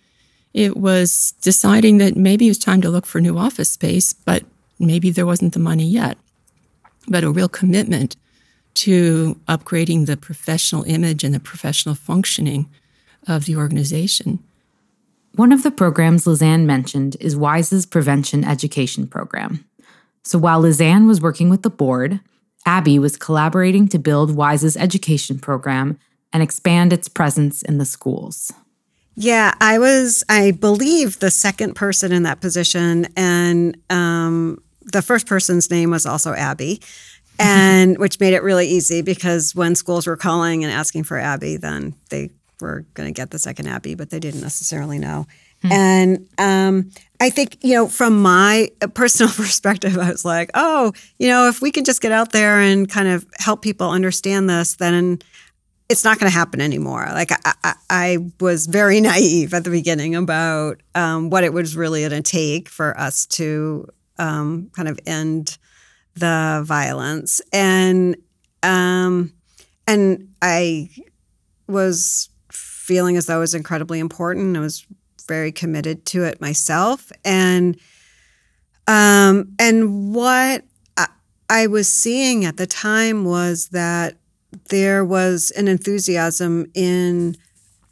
It 0.52 0.76
was 0.76 1.35
deciding 1.42 1.99
that 1.99 2.16
maybe 2.16 2.47
it 2.47 2.50
was 2.50 2.59
time 2.59 2.80
to 2.83 2.90
look 2.90 3.06
for 3.06 3.21
new 3.21 3.37
office 3.37 3.71
space, 3.71 4.12
but 4.12 4.44
maybe 4.78 5.11
there 5.11 5.26
wasn't 5.26 5.52
the 5.52 5.59
money 5.59 5.87
yet. 5.87 6.16
But 7.09 7.25
a 7.25 7.30
real 7.30 7.49
commitment 7.49 8.16
to 8.75 9.40
upgrading 9.49 10.06
the 10.06 10.16
professional 10.16 10.85
image 10.85 11.25
and 11.25 11.35
the 11.35 11.40
professional 11.40 11.94
functioning 11.94 12.68
of 13.26 13.47
the 13.47 13.56
organization. 13.56 14.40
One 15.35 15.52
of 15.52 15.64
the 15.64 15.71
programs 15.71 16.25
Lizanne 16.25 16.64
mentioned 16.64 17.16
is 17.18 17.37
WISE's 17.37 17.87
Prevention 17.87 18.44
Education 18.44 19.06
Program. 19.06 19.64
So 20.24 20.38
while 20.38 20.62
Lizanne 20.62 21.06
was 21.06 21.20
working 21.20 21.50
with 21.50 21.62
the 21.62 21.70
board, 21.70 22.20
Abby 22.66 22.98
was 22.98 23.16
collaborating 23.16 23.88
to 23.88 23.98
build 23.98 24.34
WISE's 24.34 24.76
education 24.76 25.38
program 25.38 25.98
and 26.32 26.42
expand 26.42 26.92
its 26.92 27.08
presence 27.08 27.62
in 27.62 27.78
the 27.78 27.84
schools. 27.84 28.50
Yeah, 29.16 29.54
I 29.60 29.78
was, 29.78 30.24
I 30.28 30.50
believe, 30.50 31.20
the 31.20 31.30
second 31.30 31.74
person 31.74 32.10
in 32.10 32.24
that 32.24 32.40
position. 32.40 33.06
And 33.16 33.76
um, 33.90 34.62
the 34.80 35.02
first 35.02 35.26
person's 35.26 35.70
name 35.70 35.90
was 35.90 36.06
also 36.06 36.32
Abby, 36.32 36.80
and 37.38 37.98
which 37.98 38.18
made 38.18 38.34
it 38.34 38.42
really 38.42 38.66
easy 38.66 39.02
because 39.02 39.54
when 39.54 39.74
schools 39.74 40.06
were 40.06 40.16
calling 40.16 40.64
and 40.64 40.72
asking 40.72 41.04
for 41.04 41.18
Abby, 41.18 41.56
then 41.56 41.94
they 42.10 42.30
were 42.60 42.84
going 42.94 43.06
to 43.06 43.12
get 43.12 43.30
the 43.30 43.38
second 43.38 43.68
Abby, 43.68 43.94
but 43.94 44.10
they 44.10 44.18
didn't 44.18 44.40
necessarily 44.40 44.98
know. 44.98 45.26
Mm-hmm. 45.64 45.73
And 45.73 46.28
um, 46.38 46.90
I 47.21 47.30
think, 47.30 47.59
you 47.62 47.75
know, 47.75 47.88
from 47.88 48.21
my 48.21 48.71
personal 48.94 49.33
perspective, 49.35 49.97
I 49.99 50.11
was 50.11 50.25
like, 50.25 50.50
oh, 50.54 50.92
you 51.18 51.28
know, 51.28 51.49
if 51.49 51.62
we 51.62 51.71
can 51.71 51.85
just 51.85 52.02
get 52.02 52.12
out 52.12 52.33
there 52.33 52.61
and 52.61 52.88
kind 52.88 53.09
of 53.09 53.26
help 53.38 53.62
people 53.62 53.90
understand 53.90 54.50
this, 54.50 54.76
then 54.76 55.18
it's 55.88 56.04
not 56.04 56.18
going 56.18 56.30
to 56.30 56.37
happen 56.37 56.61
anymore. 56.61 57.06
Like 57.12 57.33
I, 57.33 57.54
I, 57.62 57.75
I, 57.90 58.18
was 58.40 58.66
very 58.66 59.00
naive 59.00 59.54
at 59.54 59.64
the 59.64 59.71
beginning 59.71 60.14
about 60.14 60.83
um, 60.94 61.30
what 61.30 61.44
it 61.44 61.52
was 61.52 61.76
really 61.76 62.06
going 62.06 62.23
to 62.23 62.30
take 62.30 62.68
for 62.68 62.99
us 62.99 63.26
to 63.26 63.88
um, 64.18 64.71
kind 64.75 64.88
of 64.88 64.99
end 65.06 65.59
the 66.14 66.62
violence, 66.64 67.42
and 67.52 68.16
um, 68.62 69.33
and 69.87 70.28
I 70.40 70.90
was 71.66 72.28
feeling 72.52 73.16
as 73.16 73.26
though 73.26 73.38
it 73.38 73.40
was 73.40 73.54
incredibly 73.54 73.99
important. 73.99 74.56
I 74.56 74.61
was 74.61 74.87
very 75.26 75.52
committed 75.52 76.06
to 76.06 76.24
it 76.24 76.40
myself, 76.40 77.10
and 77.24 77.78
um, 78.86 79.54
and 79.58 80.14
what 80.14 80.64
I, 80.96 81.08
I 81.48 81.66
was 81.66 81.90
seeing 81.90 82.44
at 82.44 82.56
the 82.56 82.66
time 82.66 83.24
was 83.24 83.68
that 83.68 84.16
there 84.68 85.04
was 85.04 85.50
an 85.52 85.68
enthusiasm 85.68 86.66
in 86.74 87.36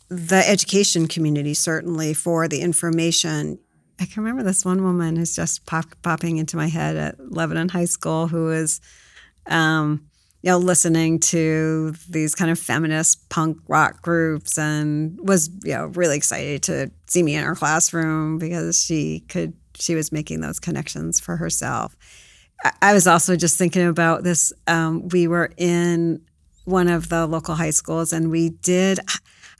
the 0.08 0.46
education 0.46 1.08
community, 1.08 1.54
certainly 1.54 2.14
for 2.14 2.46
the 2.46 2.60
information. 2.60 3.58
I 3.98 4.04
can 4.04 4.22
remember 4.22 4.42
this 4.42 4.64
one 4.64 4.82
woman 4.82 5.16
who's 5.16 5.34
just 5.34 5.64
pop, 5.64 5.86
popping 6.02 6.36
into 6.36 6.56
my 6.56 6.68
head 6.68 6.96
at 6.96 7.32
Lebanon 7.32 7.68
High 7.68 7.86
School 7.86 8.28
who 8.28 8.46
was 8.46 8.80
um, 9.46 10.08
you 10.42 10.50
know, 10.50 10.58
listening 10.58 11.20
to 11.20 11.94
these 12.10 12.34
kind 12.34 12.50
of 12.50 12.58
feminist 12.58 13.28
punk 13.28 13.58
rock 13.68 14.02
groups 14.02 14.58
and 14.58 15.16
was, 15.20 15.48
you 15.62 15.72
know, 15.72 15.86
really 15.86 16.16
excited 16.16 16.64
to 16.64 16.90
see 17.06 17.22
me 17.22 17.36
in 17.36 17.44
her 17.44 17.54
classroom 17.54 18.38
because 18.38 18.84
she 18.84 19.20
could, 19.28 19.54
she 19.76 19.94
was 19.94 20.10
making 20.10 20.40
those 20.40 20.58
connections 20.58 21.20
for 21.20 21.36
herself. 21.36 21.96
I 22.80 22.92
was 22.92 23.06
also 23.06 23.36
just 23.36 23.56
thinking 23.56 23.86
about 23.86 24.24
this. 24.24 24.52
Um, 24.66 25.08
we 25.08 25.28
were 25.28 25.52
in 25.56 26.20
one 26.64 26.88
of 26.88 27.08
the 27.08 27.26
local 27.26 27.54
high 27.54 27.70
schools 27.70 28.12
and 28.12 28.30
we 28.30 28.50
did, 28.50 28.98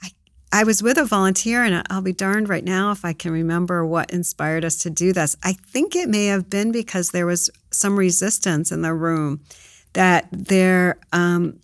I, 0.02 0.10
I 0.52 0.64
was 0.64 0.82
with 0.82 0.98
a 0.98 1.04
volunteer 1.04 1.62
and 1.62 1.86
I'll 1.90 2.02
be 2.02 2.12
darned 2.12 2.48
right 2.48 2.64
now 2.64 2.90
if 2.90 3.04
I 3.04 3.12
can 3.12 3.30
remember 3.30 3.86
what 3.86 4.10
inspired 4.10 4.64
us 4.64 4.78
to 4.78 4.90
do 4.90 5.12
this. 5.12 5.36
I 5.44 5.52
think 5.52 5.94
it 5.94 6.08
may 6.08 6.26
have 6.26 6.50
been 6.50 6.72
because 6.72 7.10
there 7.10 7.26
was 7.26 7.50
some 7.70 7.96
resistance 7.96 8.72
in 8.72 8.82
the 8.82 8.94
room 8.94 9.42
that 9.92 10.28
there 10.32 10.98
um, 11.12 11.58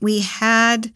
we 0.00 0.20
had 0.20 0.92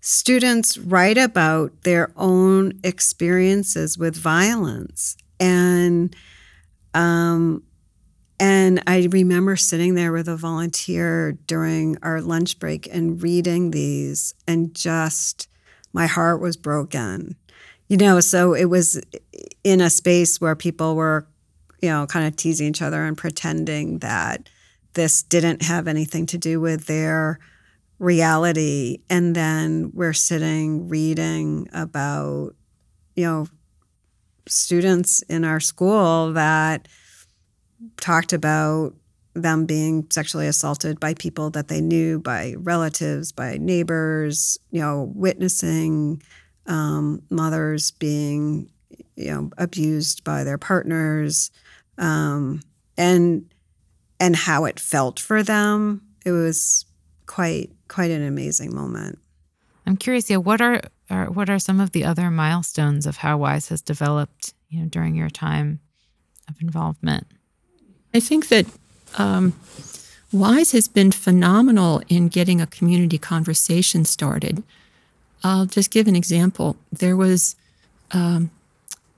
students 0.00 0.76
write 0.76 1.16
about 1.18 1.82
their 1.82 2.12
own 2.16 2.78
experiences 2.82 3.96
with 3.96 4.16
violence 4.16 5.16
and 5.40 6.14
um, 6.94 7.62
and 8.40 8.82
I 8.86 9.08
remember 9.10 9.56
sitting 9.56 9.94
there 9.94 10.12
with 10.12 10.28
a 10.28 10.36
volunteer 10.36 11.32
during 11.46 11.96
our 12.02 12.20
lunch 12.20 12.58
break 12.58 12.88
and 12.92 13.22
reading 13.22 13.70
these, 13.70 14.34
and 14.46 14.74
just 14.74 15.48
my 15.92 16.06
heart 16.06 16.40
was 16.40 16.56
broken. 16.56 17.36
You 17.88 17.96
know, 17.96 18.20
so 18.20 18.54
it 18.54 18.64
was 18.64 19.00
in 19.62 19.80
a 19.80 19.90
space 19.90 20.40
where 20.40 20.56
people 20.56 20.96
were, 20.96 21.26
you 21.80 21.90
know, 21.90 22.06
kind 22.06 22.26
of 22.26 22.34
teasing 22.34 22.68
each 22.68 22.82
other 22.82 23.04
and 23.04 23.16
pretending 23.16 23.98
that 23.98 24.48
this 24.94 25.22
didn't 25.22 25.62
have 25.62 25.86
anything 25.88 26.26
to 26.26 26.38
do 26.38 26.60
with 26.60 26.86
their 26.86 27.38
reality. 27.98 28.98
And 29.08 29.34
then 29.34 29.90
we're 29.94 30.12
sitting 30.12 30.88
reading 30.88 31.68
about, 31.72 32.54
you 33.14 33.24
know, 33.24 33.46
students 34.46 35.22
in 35.22 35.44
our 35.44 35.60
school 35.60 36.32
that 36.32 36.88
talked 38.00 38.32
about 38.32 38.94
them 39.34 39.66
being 39.66 40.06
sexually 40.10 40.46
assaulted 40.46 41.00
by 41.00 41.14
people 41.14 41.50
that 41.50 41.68
they 41.68 41.80
knew, 41.80 42.20
by 42.20 42.54
relatives, 42.58 43.32
by 43.32 43.58
neighbors, 43.58 44.58
you 44.70 44.80
know, 44.80 45.10
witnessing 45.14 46.22
um, 46.66 47.20
mothers 47.30 47.90
being, 47.92 48.70
you 49.16 49.30
know, 49.30 49.50
abused 49.58 50.22
by 50.24 50.44
their 50.44 50.58
partners, 50.58 51.50
um, 51.98 52.60
and 52.96 53.44
and 54.24 54.34
how 54.34 54.64
it 54.64 54.80
felt 54.80 55.20
for 55.20 55.42
them. 55.42 56.00
It 56.24 56.32
was 56.32 56.86
quite 57.26 57.70
quite 57.88 58.10
an 58.10 58.22
amazing 58.22 58.74
moment. 58.74 59.18
I'm 59.86 59.98
curious, 59.98 60.30
yeah, 60.30 60.38
what 60.38 60.62
are, 60.62 60.80
are 61.10 61.30
what 61.30 61.50
are 61.50 61.58
some 61.58 61.78
of 61.78 61.92
the 61.92 62.04
other 62.04 62.30
milestones 62.30 63.06
of 63.06 63.18
how 63.18 63.36
Wise 63.36 63.68
has 63.68 63.82
developed, 63.82 64.54
you 64.70 64.80
know, 64.80 64.88
during 64.88 65.14
your 65.14 65.28
time 65.28 65.80
of 66.48 66.54
involvement? 66.62 67.26
I 68.14 68.20
think 68.20 68.48
that 68.48 68.64
um, 69.18 69.52
Wise 70.32 70.72
has 70.72 70.88
been 70.88 71.12
phenomenal 71.12 72.00
in 72.08 72.28
getting 72.28 72.62
a 72.62 72.66
community 72.66 73.18
conversation 73.18 74.06
started. 74.06 74.62
I'll 75.42 75.66
just 75.66 75.90
give 75.90 76.08
an 76.08 76.16
example. 76.16 76.76
There 76.90 77.14
was 77.16 77.56
um, 78.12 78.50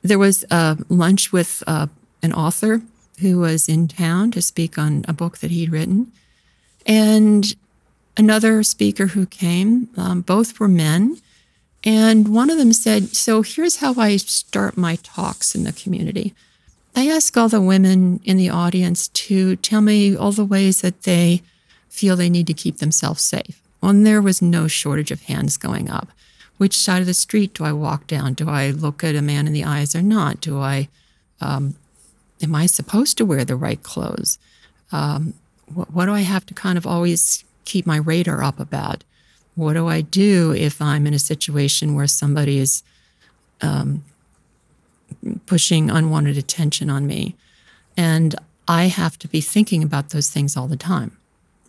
there 0.02 0.18
was 0.18 0.44
a 0.50 0.76
lunch 0.88 1.32
with 1.32 1.62
uh, 1.68 1.86
an 2.24 2.32
author 2.32 2.82
who 3.20 3.38
was 3.38 3.68
in 3.68 3.88
town 3.88 4.30
to 4.32 4.42
speak 4.42 4.78
on 4.78 5.04
a 5.08 5.12
book 5.12 5.38
that 5.38 5.50
he'd 5.50 5.72
written, 5.72 6.12
and 6.84 7.54
another 8.16 8.62
speaker 8.62 9.08
who 9.08 9.26
came. 9.26 9.88
Um, 9.96 10.20
both 10.20 10.58
were 10.58 10.68
men, 10.68 11.18
and 11.84 12.28
one 12.28 12.50
of 12.50 12.58
them 12.58 12.72
said, 12.72 13.16
"So 13.16 13.42
here's 13.42 13.76
how 13.76 13.94
I 13.98 14.16
start 14.16 14.76
my 14.76 14.96
talks 14.96 15.54
in 15.54 15.64
the 15.64 15.72
community." 15.72 16.34
I 16.94 17.08
ask 17.08 17.36
all 17.36 17.50
the 17.50 17.60
women 17.60 18.20
in 18.24 18.38
the 18.38 18.48
audience 18.48 19.08
to 19.08 19.56
tell 19.56 19.82
me 19.82 20.16
all 20.16 20.32
the 20.32 20.46
ways 20.46 20.80
that 20.80 21.02
they 21.02 21.42
feel 21.90 22.16
they 22.16 22.30
need 22.30 22.46
to 22.46 22.54
keep 22.54 22.78
themselves 22.78 23.22
safe. 23.22 23.60
And 23.82 24.06
there 24.06 24.22
was 24.22 24.40
no 24.40 24.66
shortage 24.66 25.10
of 25.10 25.22
hands 25.22 25.58
going 25.58 25.90
up. 25.90 26.08
Which 26.56 26.76
side 26.76 27.00
of 27.00 27.06
the 27.06 27.12
street 27.12 27.52
do 27.52 27.64
I 27.64 27.72
walk 27.72 28.06
down? 28.06 28.32
Do 28.32 28.48
I 28.48 28.70
look 28.70 29.04
at 29.04 29.14
a 29.14 29.20
man 29.20 29.46
in 29.46 29.52
the 29.52 29.64
eyes 29.64 29.94
or 29.94 30.00
not? 30.00 30.40
Do 30.40 30.58
I, 30.58 30.88
um, 31.40 31.74
am 32.42 32.54
I 32.54 32.66
supposed 32.66 33.16
to 33.18 33.24
wear 33.24 33.44
the 33.44 33.56
right 33.56 33.82
clothes? 33.82 34.38
Um, 34.92 35.34
what, 35.72 35.92
what 35.92 36.06
do 36.06 36.12
I 36.12 36.20
have 36.20 36.46
to 36.46 36.54
kind 36.54 36.78
of 36.78 36.86
always 36.86 37.44
keep 37.64 37.86
my 37.86 37.96
radar 37.96 38.42
up 38.42 38.60
about? 38.60 39.04
What 39.54 39.72
do 39.72 39.88
I 39.88 40.02
do 40.02 40.52
if 40.52 40.80
I'm 40.82 41.06
in 41.06 41.14
a 41.14 41.18
situation 41.18 41.94
where 41.94 42.06
somebody 42.06 42.58
is 42.58 42.82
um, 43.60 44.04
pushing 45.46 45.90
unwanted 45.90 46.36
attention 46.36 46.90
on 46.90 47.06
me. 47.06 47.36
And 47.96 48.34
I 48.68 48.84
have 48.84 49.18
to 49.20 49.28
be 49.28 49.40
thinking 49.40 49.82
about 49.82 50.10
those 50.10 50.28
things 50.28 50.56
all 50.56 50.68
the 50.68 50.76
time. 50.76 51.16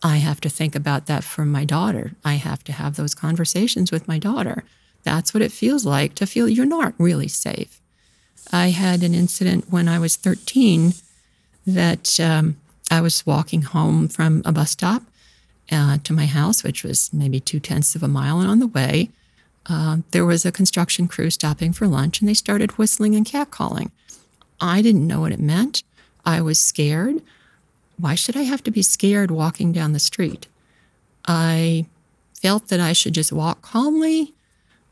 I 0.03 0.17
have 0.17 0.41
to 0.41 0.49
think 0.49 0.75
about 0.75 1.07
that 1.07 1.23
for 1.23 1.45
my 1.45 1.65
daughter. 1.65 2.13
I 2.23 2.33
have 2.33 2.63
to 2.65 2.71
have 2.71 2.95
those 2.95 3.15
conversations 3.15 3.91
with 3.91 4.07
my 4.07 4.19
daughter. 4.19 4.63
That's 5.03 5.33
what 5.33 5.43
it 5.43 5.51
feels 5.51 5.85
like 5.85 6.15
to 6.15 6.27
feel 6.27 6.47
you're 6.47 6.65
not 6.65 6.93
really 6.97 7.27
safe. 7.27 7.81
I 8.51 8.69
had 8.69 9.03
an 9.03 9.13
incident 9.13 9.65
when 9.69 9.87
I 9.87 9.99
was 9.99 10.15
13 10.15 10.93
that 11.65 12.19
um, 12.19 12.57
I 12.89 13.01
was 13.01 13.25
walking 13.25 13.63
home 13.63 14.07
from 14.07 14.41
a 14.45 14.51
bus 14.51 14.71
stop 14.71 15.03
uh, 15.71 15.97
to 16.03 16.13
my 16.13 16.25
house, 16.25 16.63
which 16.63 16.83
was 16.83 17.11
maybe 17.13 17.39
two 17.39 17.59
tenths 17.59 17.95
of 17.95 18.03
a 18.03 18.07
mile. 18.07 18.39
And 18.39 18.49
on 18.49 18.59
the 18.59 18.67
way, 18.67 19.09
uh, 19.65 19.97
there 20.11 20.25
was 20.25 20.45
a 20.45 20.51
construction 20.51 21.07
crew 21.07 21.29
stopping 21.29 21.73
for 21.73 21.87
lunch 21.87 22.21
and 22.21 22.29
they 22.29 22.33
started 22.33 22.77
whistling 22.77 23.15
and 23.15 23.25
catcalling. 23.25 23.91
I 24.61 24.81
didn't 24.81 25.07
know 25.07 25.21
what 25.21 25.33
it 25.33 25.39
meant. 25.39 25.83
I 26.25 26.41
was 26.41 26.59
scared. 26.59 27.21
Why 27.99 28.15
should 28.15 28.37
I 28.37 28.43
have 28.43 28.63
to 28.63 28.71
be 28.71 28.81
scared 28.81 29.31
walking 29.31 29.71
down 29.71 29.93
the 29.93 29.99
street? 29.99 30.47
I 31.25 31.85
felt 32.41 32.69
that 32.69 32.79
I 32.79 32.93
should 32.93 33.13
just 33.13 33.33
walk 33.33 33.61
calmly 33.61 34.33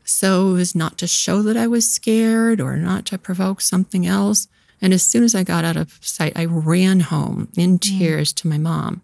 so 0.06 0.54
as 0.54 0.74
not 0.74 0.96
to 0.98 1.06
show 1.06 1.42
that 1.42 1.56
I 1.56 1.66
was 1.66 1.92
scared 1.92 2.60
or 2.60 2.76
not 2.76 3.04
to 3.06 3.18
provoke 3.18 3.60
something 3.60 4.06
else. 4.06 4.48
And 4.80 4.92
as 4.94 5.02
soon 5.02 5.24
as 5.24 5.34
I 5.34 5.42
got 5.42 5.64
out 5.64 5.76
of 5.76 5.98
sight, 6.00 6.32
I 6.36 6.44
ran 6.44 7.00
home 7.00 7.48
in 7.56 7.78
mm. 7.78 7.98
tears 7.98 8.32
mm. 8.32 8.36
to 8.36 8.48
my 8.48 8.56
mom. 8.56 9.02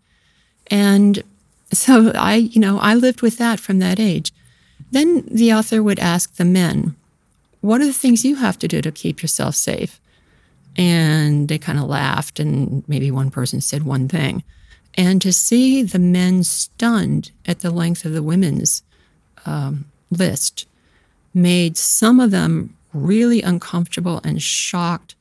And 0.68 1.22
so 1.72 2.12
I, 2.14 2.36
you 2.36 2.60
know, 2.60 2.78
I 2.78 2.94
lived 2.94 3.20
with 3.20 3.36
that 3.38 3.58
from 3.58 3.80
that 3.80 3.98
age. 3.98 4.32
Then 4.92 5.24
the 5.26 5.52
author 5.52 5.82
would 5.82 5.98
ask 5.98 6.36
the 6.36 6.44
men, 6.44 6.94
What 7.60 7.80
are 7.80 7.86
the 7.86 7.92
things 7.92 8.24
you 8.24 8.36
have 8.36 8.58
to 8.60 8.68
do 8.68 8.80
to 8.80 8.92
keep 8.92 9.22
yourself 9.22 9.56
safe? 9.56 10.00
And 10.76 11.48
they 11.48 11.58
kind 11.58 11.78
of 11.78 11.84
laughed, 11.84 12.40
and 12.40 12.82
maybe 12.88 13.10
one 13.10 13.30
person 13.30 13.60
said 13.60 13.82
one 13.82 14.08
thing. 14.08 14.42
And 14.94 15.20
to 15.22 15.32
see 15.32 15.82
the 15.82 15.98
men 15.98 16.44
stunned 16.44 17.32
at 17.44 17.60
the 17.60 17.70
length 17.70 18.04
of 18.04 18.12
the 18.12 18.22
women's 18.22 18.82
um, 19.44 19.86
list 20.10 20.66
made 21.34 21.76
some 21.76 22.20
of 22.20 22.30
them 22.30 22.76
really 22.92 23.42
uncomfortable 23.42 24.20
and 24.22 24.42
shocked 24.42 25.14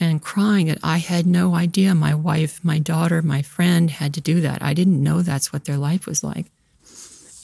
and 0.00 0.20
crying 0.20 0.66
that 0.66 0.78
I 0.82 0.98
had 0.98 1.26
no 1.26 1.54
idea 1.54 1.94
my 1.94 2.14
wife, 2.14 2.60
my 2.64 2.78
daughter, 2.78 3.22
my 3.22 3.42
friend 3.42 3.90
had 3.90 4.12
to 4.14 4.20
do 4.20 4.40
that. 4.40 4.62
I 4.62 4.74
didn't 4.74 5.02
know 5.02 5.22
that's 5.22 5.52
what 5.52 5.64
their 5.64 5.76
life 5.76 6.06
was 6.06 6.24
like. 6.24 6.46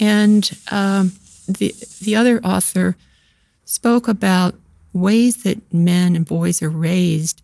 And 0.01 0.51
um, 0.71 1.13
the, 1.47 1.75
the 2.03 2.17
other 2.17 2.41
author 2.45 2.97
spoke 3.65 4.09
about 4.09 4.55
ways 4.93 5.43
that 5.45 5.73
men 5.73 6.17
and 6.17 6.27
boys 6.27 6.63
are 6.63 6.71
raised 6.71 7.43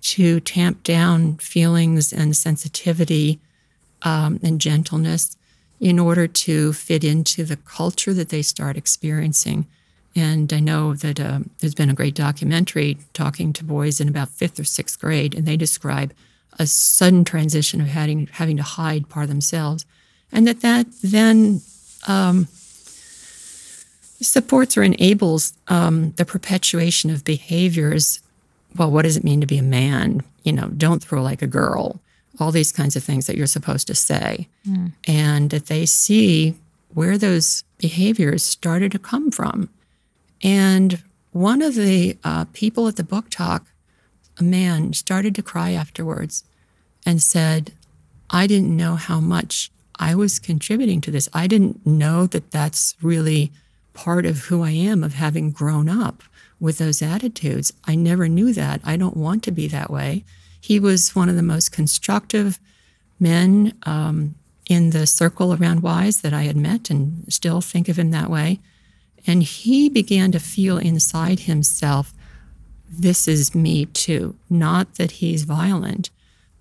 to 0.00 0.40
tamp 0.40 0.82
down 0.82 1.36
feelings 1.36 2.12
and 2.12 2.36
sensitivity 2.36 3.38
um, 4.02 4.40
and 4.42 4.60
gentleness 4.60 5.36
in 5.80 5.98
order 5.98 6.26
to 6.26 6.72
fit 6.72 7.04
into 7.04 7.44
the 7.44 7.56
culture 7.56 8.14
that 8.14 8.30
they 8.30 8.42
start 8.42 8.76
experiencing. 8.76 9.66
And 10.16 10.50
I 10.50 10.60
know 10.60 10.94
that 10.94 11.20
uh, 11.20 11.40
there's 11.58 11.74
been 11.74 11.90
a 11.90 11.94
great 11.94 12.14
documentary 12.14 12.96
talking 13.12 13.52
to 13.52 13.64
boys 13.64 14.00
in 14.00 14.08
about 14.08 14.30
fifth 14.30 14.58
or 14.58 14.64
sixth 14.64 14.98
grade, 14.98 15.34
and 15.34 15.46
they 15.46 15.58
describe 15.58 16.14
a 16.58 16.66
sudden 16.66 17.22
transition 17.22 17.82
of 17.82 17.88
having 17.88 18.26
having 18.32 18.56
to 18.56 18.62
hide 18.62 19.10
part 19.10 19.24
of 19.24 19.28
themselves, 19.28 19.84
and 20.32 20.46
that 20.46 20.62
that 20.62 20.86
then 21.02 21.60
um, 22.06 22.48
supports 24.22 24.76
or 24.76 24.82
enables 24.82 25.52
um, 25.68 26.12
the 26.12 26.24
perpetuation 26.24 27.10
of 27.10 27.22
behaviors. 27.22 28.20
Well, 28.74 28.90
what 28.90 29.02
does 29.02 29.18
it 29.18 29.24
mean 29.24 29.42
to 29.42 29.46
be 29.46 29.58
a 29.58 29.62
man? 29.62 30.22
You 30.44 30.52
know, 30.54 30.68
don't 30.68 31.02
throw 31.02 31.22
like 31.22 31.42
a 31.42 31.46
girl. 31.46 32.00
All 32.40 32.52
these 32.52 32.72
kinds 32.72 32.96
of 32.96 33.04
things 33.04 33.26
that 33.26 33.36
you're 33.36 33.46
supposed 33.46 33.86
to 33.88 33.94
say, 33.94 34.48
mm. 34.66 34.92
and 35.06 35.50
that 35.50 35.66
they 35.66 35.84
see 35.84 36.54
where 36.94 37.18
those 37.18 37.64
behaviors 37.78 38.42
started 38.42 38.92
to 38.92 38.98
come 38.98 39.30
from. 39.30 39.68
And 40.42 41.02
one 41.32 41.62
of 41.62 41.74
the 41.74 42.18
uh, 42.24 42.46
people 42.52 42.88
at 42.88 42.96
the 42.96 43.04
book 43.04 43.30
talk, 43.30 43.66
a 44.38 44.42
man, 44.42 44.92
started 44.92 45.34
to 45.34 45.42
cry 45.42 45.72
afterwards 45.72 46.44
and 47.04 47.22
said, 47.22 47.72
I 48.30 48.46
didn't 48.46 48.76
know 48.76 48.96
how 48.96 49.20
much 49.20 49.70
I 49.98 50.14
was 50.14 50.38
contributing 50.38 51.00
to 51.02 51.10
this. 51.10 51.28
I 51.32 51.46
didn't 51.46 51.86
know 51.86 52.26
that 52.26 52.50
that's 52.50 52.96
really 53.00 53.52
part 53.94 54.26
of 54.26 54.44
who 54.44 54.62
I 54.62 54.70
am 54.70 55.02
of 55.02 55.14
having 55.14 55.52
grown 55.52 55.88
up 55.88 56.22
with 56.60 56.78
those 56.78 57.02
attitudes. 57.02 57.72
I 57.84 57.94
never 57.94 58.28
knew 58.28 58.52
that. 58.52 58.80
I 58.84 58.96
don't 58.96 59.16
want 59.16 59.42
to 59.44 59.50
be 59.50 59.68
that 59.68 59.90
way. 59.90 60.24
He 60.60 60.78
was 60.78 61.14
one 61.14 61.28
of 61.28 61.36
the 61.36 61.42
most 61.42 61.72
constructive 61.72 62.58
men 63.18 63.74
um, 63.84 64.34
in 64.68 64.90
the 64.90 65.06
circle 65.06 65.54
around 65.54 65.82
Wise 65.82 66.20
that 66.20 66.34
I 66.34 66.42
had 66.42 66.56
met 66.56 66.90
and 66.90 67.32
still 67.32 67.60
think 67.60 67.88
of 67.88 67.98
him 67.98 68.10
that 68.10 68.30
way. 68.30 68.60
And 69.26 69.42
he 69.42 69.88
began 69.88 70.30
to 70.32 70.38
feel 70.38 70.78
inside 70.78 71.40
himself, 71.40 72.12
this 72.88 73.26
is 73.26 73.54
me 73.54 73.86
too. 73.86 74.36
Not 74.48 74.94
that 74.94 75.12
he's 75.12 75.42
violent, 75.42 76.10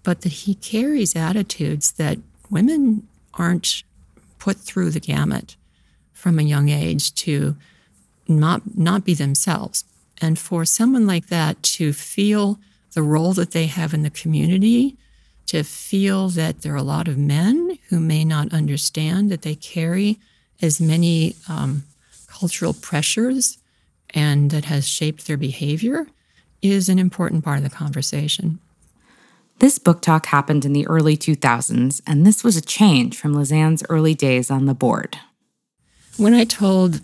but 0.04 0.22
that 0.22 0.32
he 0.32 0.56
carries 0.56 1.16
attitudes 1.16 1.92
that 1.94 2.18
women 2.50 3.08
aren't 3.36 3.84
put 4.40 4.58
through 4.58 4.92
the 4.92 5.00
gamut 5.00 5.56
from 6.14 6.40
a 6.40 6.44
young 6.44 6.70
age 6.70 7.14
to 7.14 7.56
not 8.28 8.62
not 8.76 9.06
be 9.06 9.14
themselves. 9.14 9.84
And 10.20 10.40
for 10.40 10.66
someone 10.66 11.06
like 11.06 11.28
that 11.28 11.62
to 11.64 11.94
feel 11.94 12.60
the 12.94 13.04
role 13.04 13.34
that 13.34 13.52
they 13.52 13.68
have 13.68 13.94
in 13.94 14.02
the 14.02 14.10
community, 14.10 14.96
to 15.48 15.64
feel 15.64 16.30
that 16.30 16.62
there 16.62 16.74
are 16.74 16.78
a 16.78 16.84
lot 16.84 17.08
of 17.08 17.18
men 17.18 17.78
who 17.90 18.00
may 18.00 18.26
not 18.26 18.54
understand 18.54 19.30
that 19.30 19.44
they 19.44 19.54
carry 19.54 20.18
as 20.62 20.82
many 20.82 21.36
um, 21.48 21.84
cultural 22.40 22.74
pressures 22.74 23.58
and 24.14 24.52
that 24.52 24.66
has 24.66 24.88
shaped 24.88 25.28
their 25.28 25.38
behavior 25.38 26.08
is 26.62 26.90
an 26.90 27.00
important 27.00 27.44
part 27.44 27.58
of 27.58 27.64
the 27.64 27.70
conversation. 27.70 28.60
This 29.60 29.80
book 29.80 30.02
talk 30.02 30.26
happened 30.26 30.66
in 30.66 30.74
the 30.74 30.88
early 30.88 31.16
2000s, 31.16 32.02
and 32.06 32.26
this 32.26 32.44
was 32.44 32.58
a 32.58 32.62
change 32.62 33.18
from 33.18 33.34
Lizanne's 33.34 33.84
early 33.90 34.14
days 34.14 34.52
on 34.52 34.66
the 34.66 34.74
board. 34.74 35.18
When 36.18 36.34
I 36.34 36.44
told 36.44 37.02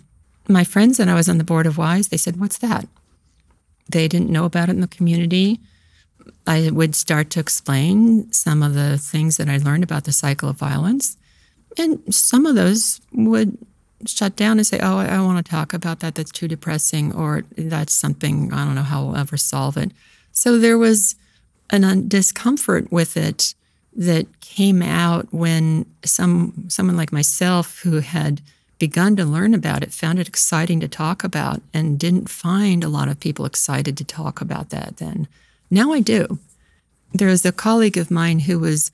my 0.48 0.64
friends 0.64 0.98
that 0.98 1.08
I 1.08 1.14
was 1.14 1.28
on 1.28 1.38
the 1.38 1.44
board 1.44 1.66
of 1.66 1.78
WISE, 1.78 2.08
they 2.08 2.16
said, 2.16 2.38
What's 2.38 2.58
that? 2.58 2.86
They 3.88 4.08
didn't 4.08 4.30
know 4.30 4.44
about 4.44 4.68
it 4.68 4.72
in 4.72 4.80
the 4.80 4.86
community. 4.86 5.60
I 6.46 6.70
would 6.70 6.94
start 6.94 7.30
to 7.30 7.40
explain 7.40 8.30
some 8.32 8.62
of 8.62 8.74
the 8.74 8.98
things 8.98 9.36
that 9.36 9.48
I 9.48 9.56
learned 9.58 9.84
about 9.84 10.04
the 10.04 10.12
cycle 10.12 10.48
of 10.48 10.56
violence. 10.56 11.16
And 11.78 12.14
some 12.14 12.46
of 12.46 12.54
those 12.54 13.00
would 13.12 13.56
shut 14.06 14.36
down 14.36 14.58
and 14.58 14.66
say, 14.66 14.78
Oh, 14.82 14.98
I, 14.98 15.20
want 15.20 15.44
to 15.44 15.50
talk 15.50 15.72
about 15.72 16.00
that. 16.00 16.14
That's 16.14 16.30
too 16.30 16.48
depressing, 16.48 17.14
or 17.14 17.44
that's 17.56 17.92
something, 17.92 18.52
I 18.52 18.64
don't 18.64 18.74
know 18.74 18.82
how 18.82 19.04
we'll 19.04 19.16
ever 19.16 19.36
solve 19.36 19.76
it. 19.76 19.92
So 20.32 20.58
there 20.58 20.78
was 20.78 21.14
an 21.70 21.84
uh, 21.84 21.96
discomfort 22.06 22.90
with 22.92 23.16
it 23.16 23.54
that 23.94 24.40
came 24.40 24.82
out 24.82 25.32
when 25.32 25.86
some 26.04 26.64
someone 26.68 26.96
like 26.96 27.12
myself 27.12 27.80
who 27.80 28.00
had 28.00 28.40
begun 28.78 29.14
to 29.16 29.24
learn 29.24 29.54
about 29.54 29.82
it 29.82 29.92
found 29.92 30.18
it 30.18 30.26
exciting 30.26 30.80
to 30.80 30.88
talk 30.88 31.22
about 31.22 31.62
and 31.72 31.98
didn't 31.98 32.28
find 32.28 32.82
a 32.82 32.88
lot 32.88 33.08
of 33.08 33.20
people 33.20 33.44
excited 33.44 33.96
to 33.96 34.04
talk 34.04 34.40
about 34.40 34.70
that 34.70 34.96
then. 34.96 35.28
Now 35.70 35.92
I 35.92 36.00
do. 36.00 36.38
There 37.12 37.28
is 37.28 37.44
a 37.44 37.52
colleague 37.52 37.98
of 37.98 38.10
mine 38.10 38.40
who 38.40 38.58
was 38.58 38.90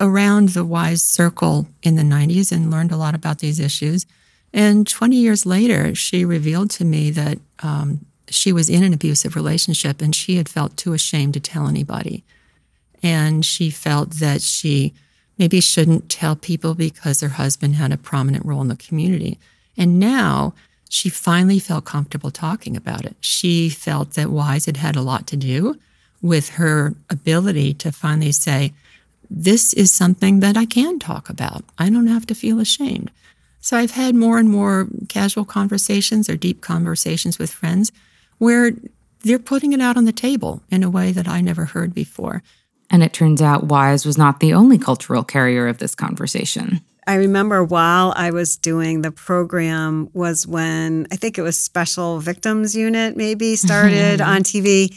around 0.00 0.50
the 0.50 0.64
WISE 0.64 1.02
circle 1.02 1.66
in 1.82 1.96
the 1.96 2.02
90s 2.02 2.52
and 2.52 2.70
learned 2.70 2.92
a 2.92 2.96
lot 2.96 3.14
about 3.14 3.38
these 3.38 3.60
issues. 3.60 4.06
And 4.52 4.86
20 4.86 5.16
years 5.16 5.46
later, 5.46 5.94
she 5.94 6.24
revealed 6.24 6.70
to 6.72 6.84
me 6.84 7.10
that 7.12 7.38
um, 7.60 8.04
she 8.28 8.52
was 8.52 8.68
in 8.68 8.82
an 8.82 8.92
abusive 8.92 9.36
relationship 9.36 10.00
and 10.00 10.14
she 10.14 10.36
had 10.36 10.48
felt 10.48 10.76
too 10.76 10.92
ashamed 10.92 11.34
to 11.34 11.40
tell 11.40 11.68
anybody. 11.68 12.24
And 13.02 13.44
she 13.44 13.70
felt 13.70 14.10
that 14.14 14.42
she 14.42 14.92
maybe 15.38 15.60
shouldn't 15.60 16.10
tell 16.10 16.36
people 16.36 16.74
because 16.74 17.20
her 17.20 17.30
husband 17.30 17.76
had 17.76 17.92
a 17.92 17.96
prominent 17.96 18.44
role 18.44 18.60
in 18.60 18.68
the 18.68 18.76
community. 18.76 19.38
And 19.76 19.98
now 19.98 20.54
she 20.88 21.08
finally 21.08 21.58
felt 21.58 21.84
comfortable 21.84 22.30
talking 22.30 22.76
about 22.76 23.04
it. 23.04 23.16
She 23.20 23.70
felt 23.70 24.14
that 24.14 24.28
WISE 24.28 24.66
had 24.66 24.76
had 24.76 24.96
a 24.96 25.02
lot 25.02 25.26
to 25.28 25.36
do 25.36 25.78
with 26.20 26.50
her 26.50 26.94
ability 27.08 27.72
to 27.74 27.92
finally 27.92 28.32
say, 28.32 28.74
This 29.30 29.72
is 29.72 29.92
something 29.92 30.40
that 30.40 30.56
I 30.56 30.66
can 30.66 30.98
talk 30.98 31.30
about. 31.30 31.64
I 31.78 31.88
don't 31.88 32.08
have 32.08 32.26
to 32.26 32.34
feel 32.34 32.58
ashamed. 32.58 33.10
So 33.60 33.76
I've 33.76 33.92
had 33.92 34.14
more 34.14 34.38
and 34.38 34.50
more 34.50 34.88
casual 35.08 35.44
conversations 35.44 36.28
or 36.28 36.36
deep 36.36 36.60
conversations 36.60 37.38
with 37.38 37.52
friends 37.52 37.92
where 38.38 38.72
they're 39.22 39.38
putting 39.38 39.72
it 39.72 39.80
out 39.80 39.96
on 39.96 40.06
the 40.06 40.12
table 40.12 40.62
in 40.70 40.82
a 40.82 40.90
way 40.90 41.12
that 41.12 41.28
I 41.28 41.40
never 41.40 41.66
heard 41.66 41.94
before. 41.94 42.42
And 42.90 43.02
it 43.02 43.12
turns 43.12 43.40
out 43.40 43.64
Wise 43.64 44.04
was 44.04 44.18
not 44.18 44.40
the 44.40 44.54
only 44.54 44.78
cultural 44.78 45.22
carrier 45.22 45.68
of 45.68 45.78
this 45.78 45.94
conversation. 45.94 46.80
I 47.06 47.14
remember 47.14 47.62
while 47.62 48.12
I 48.16 48.30
was 48.30 48.56
doing 48.56 49.02
the 49.02 49.10
program 49.10 50.10
was 50.12 50.46
when 50.46 51.06
I 51.12 51.16
think 51.16 51.38
it 51.38 51.42
was 51.42 51.58
Special 51.58 52.18
Victims 52.18 52.74
Unit 52.74 53.16
maybe 53.16 53.56
started 53.56 54.20
mm-hmm. 54.20 54.30
on 54.30 54.42
TV 54.42 54.94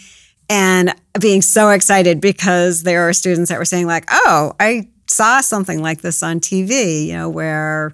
and 0.49 0.93
being 1.19 1.41
so 1.41 1.69
excited 1.69 2.19
because 2.21 2.83
there 2.83 3.07
are 3.07 3.13
students 3.13 3.49
that 3.49 3.59
were 3.59 3.65
saying 3.65 3.87
like, 3.87 4.05
"Oh, 4.11 4.53
I 4.59 4.87
saw 5.07 5.41
something 5.41 5.81
like 5.81 6.01
this 6.01 6.23
on 6.23 6.39
TV, 6.39 7.07
you 7.07 7.13
know, 7.13 7.29
where 7.29 7.93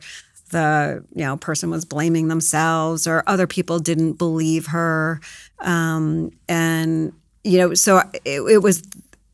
the 0.50 1.04
you 1.14 1.24
know 1.24 1.38
person 1.38 1.70
was 1.70 1.86
blaming 1.86 2.28
themselves 2.28 3.08
or 3.08 3.24
other 3.28 3.48
people 3.48 3.80
didn't 3.80 4.14
believe 4.14 4.68
her. 4.68 5.22
Um, 5.60 6.32
and 6.48 7.14
you 7.44 7.58
know 7.60 7.74
so 7.74 8.02
it, 8.26 8.42
it, 8.42 8.62
was 8.64 8.84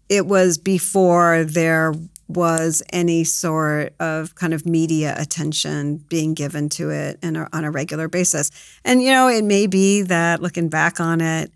it 0.10 0.26
was 0.26 0.58
before 0.58 1.44
there 1.44 1.94
was 2.28 2.82
any 2.92 3.24
sort 3.24 3.94
of 4.00 4.36
kind 4.36 4.54
of 4.54 4.66
media 4.66 5.16
attention 5.18 5.98
being 6.10 6.34
given 6.34 6.70
to 6.70 6.90
it 6.90 7.20
a, 7.24 7.48
on 7.54 7.64
a 7.64 7.72
regular 7.72 8.08
basis. 8.08 8.52
And 8.84 9.02
you 9.02 9.12
know 9.12 9.28
it 9.28 9.44
may 9.44 9.68
be 9.68 10.02
that 10.04 10.42
looking 10.42 10.70
back 10.70 11.00
on 11.00 11.22
it 11.22 11.52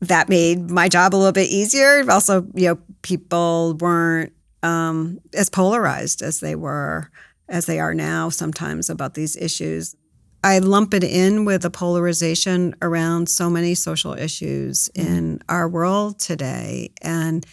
that 0.00 0.28
made 0.28 0.70
my 0.70 0.88
job 0.88 1.14
a 1.14 1.16
little 1.16 1.32
bit 1.32 1.48
easier 1.50 2.10
also 2.10 2.46
you 2.54 2.68
know 2.68 2.78
people 3.02 3.76
weren't 3.80 4.32
um, 4.62 5.20
as 5.34 5.48
polarized 5.48 6.22
as 6.22 6.40
they 6.40 6.54
were 6.54 7.10
as 7.48 7.66
they 7.66 7.80
are 7.80 7.94
now 7.94 8.28
sometimes 8.28 8.88
about 8.88 9.14
these 9.14 9.36
issues. 9.36 9.96
I 10.42 10.60
lump 10.60 10.94
it 10.94 11.04
in 11.04 11.44
with 11.44 11.62
the 11.62 11.70
polarization 11.70 12.74
around 12.80 13.28
so 13.28 13.50
many 13.50 13.74
social 13.74 14.14
issues 14.14 14.88
mm-hmm. 14.90 15.12
in 15.12 15.42
our 15.48 15.68
world 15.68 16.18
today. 16.18 16.92
And 17.02 17.44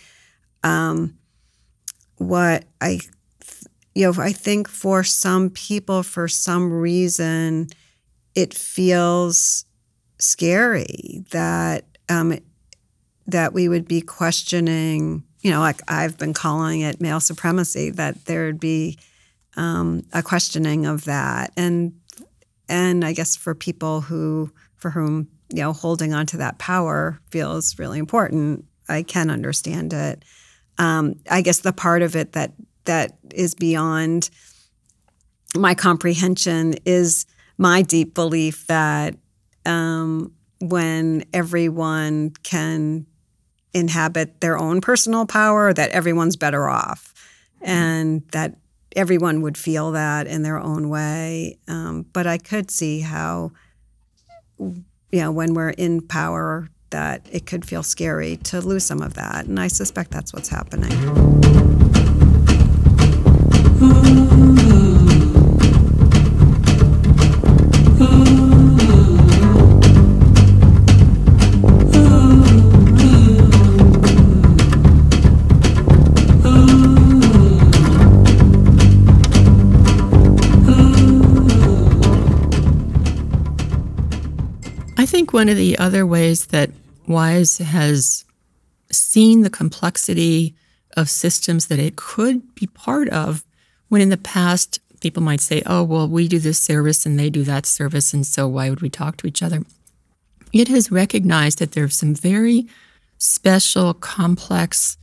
um, 0.63 1.17
what 2.17 2.65
I, 2.79 2.99
you 3.95 4.05
know, 4.05 4.21
I 4.21 4.31
think 4.31 4.69
for 4.69 5.03
some 5.03 5.49
people, 5.49 6.03
for 6.03 6.27
some 6.27 6.71
reason, 6.71 7.67
it 8.35 8.53
feels 8.53 9.65
scary 10.19 11.25
that 11.31 11.96
um, 12.09 12.37
that 13.27 13.53
we 13.53 13.67
would 13.67 13.87
be 13.87 14.01
questioning, 14.01 15.23
you 15.41 15.51
know, 15.51 15.59
like 15.59 15.81
I've 15.87 16.17
been 16.17 16.33
calling 16.33 16.81
it 16.81 17.01
male 17.01 17.19
supremacy, 17.19 17.89
that 17.91 18.25
there'd 18.25 18.59
be 18.59 18.97
um, 19.55 20.03
a 20.13 20.21
questioning 20.21 20.85
of 20.85 21.05
that, 21.05 21.51
and 21.57 21.93
and 22.69 23.03
I 23.03 23.13
guess 23.13 23.35
for 23.35 23.55
people 23.55 24.01
who 24.01 24.51
for 24.75 24.91
whom 24.91 25.27
you 25.49 25.61
know 25.61 25.73
holding 25.73 26.13
on 26.13 26.25
to 26.27 26.37
that 26.37 26.59
power 26.59 27.19
feels 27.31 27.77
really 27.79 27.99
important, 27.99 28.65
I 28.87 29.03
can 29.03 29.29
understand 29.29 29.93
it. 29.93 30.23
Um, 30.77 31.15
I 31.29 31.41
guess 31.41 31.59
the 31.59 31.73
part 31.73 32.01
of 32.01 32.15
it 32.15 32.33
that 32.33 32.53
that 32.85 33.17
is 33.33 33.55
beyond 33.55 34.29
my 35.55 35.73
comprehension 35.73 36.75
is 36.85 37.25
my 37.57 37.81
deep 37.81 38.13
belief 38.13 38.67
that 38.67 39.15
um, 39.65 40.33
when 40.59 41.23
everyone 41.33 42.31
can 42.43 43.05
inhabit 43.73 44.41
their 44.41 44.57
own 44.57 44.81
personal 44.81 45.25
power, 45.25 45.73
that 45.73 45.91
everyone's 45.91 46.35
better 46.35 46.67
off, 46.67 47.13
and 47.61 48.23
that 48.31 48.55
everyone 48.95 49.41
would 49.41 49.57
feel 49.57 49.91
that 49.91 50.25
in 50.27 50.41
their 50.41 50.59
own 50.59 50.89
way. 50.89 51.57
Um, 51.67 52.05
but 52.13 52.25
I 52.25 52.37
could 52.37 52.71
see 52.71 53.01
how, 53.01 53.51
you 54.57 54.83
know, 55.11 55.31
when 55.31 55.53
we're 55.53 55.69
in 55.69 56.01
power, 56.01 56.67
that 56.89 57.27
it 57.31 57.45
could 57.45 57.65
feel 57.65 57.83
scary 57.83 58.37
to 58.37 58.61
lose 58.61 58.85
some 58.85 59.01
of 59.01 59.13
that. 59.15 59.45
And 59.45 59.59
I 59.59 59.67
suspect 59.67 60.11
that's 60.11 60.33
what's 60.33 60.49
happening. 60.49 60.91
One 85.25 85.49
of 85.49 85.57
the 85.57 85.77
other 85.77 86.05
ways 86.05 86.47
that 86.47 86.69
WISE 87.07 87.57
has 87.59 88.25
seen 88.91 89.41
the 89.41 89.49
complexity 89.49 90.55
of 90.95 91.09
systems 91.09 91.67
that 91.67 91.79
it 91.79 91.95
could 91.95 92.55
be 92.55 92.67
part 92.67 93.09
of 93.09 93.43
when 93.89 94.01
in 94.01 94.09
the 94.09 94.17
past 94.17 94.79
people 95.01 95.21
might 95.21 95.41
say, 95.41 95.61
oh, 95.65 95.83
well, 95.83 96.07
we 96.07 96.27
do 96.27 96.39
this 96.39 96.59
service 96.59 97.05
and 97.05 97.19
they 97.19 97.29
do 97.29 97.43
that 97.43 97.65
service, 97.65 98.13
and 98.13 98.25
so 98.25 98.47
why 98.47 98.69
would 98.69 98.81
we 98.81 98.89
talk 98.89 99.17
to 99.17 99.27
each 99.27 99.43
other? 99.43 99.61
It 100.53 100.67
has 100.69 100.91
recognized 100.91 101.59
that 101.59 101.73
there 101.73 101.83
are 101.83 101.89
some 101.89 102.15
very 102.15 102.67
special, 103.17 103.93
complex, 103.93 104.97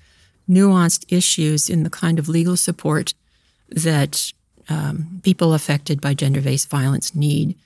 nuanced 0.49 1.05
issues 1.13 1.71
in 1.71 1.83
the 1.83 1.91
kind 1.91 2.19
of 2.19 2.29
legal 2.29 2.57
support 2.57 3.15
that 3.69 4.33
um, 4.69 5.21
people 5.23 5.55
affected 5.55 6.01
by 6.01 6.15
gender 6.15 6.41
based 6.41 6.69
violence 6.69 7.15
need. 7.15 7.57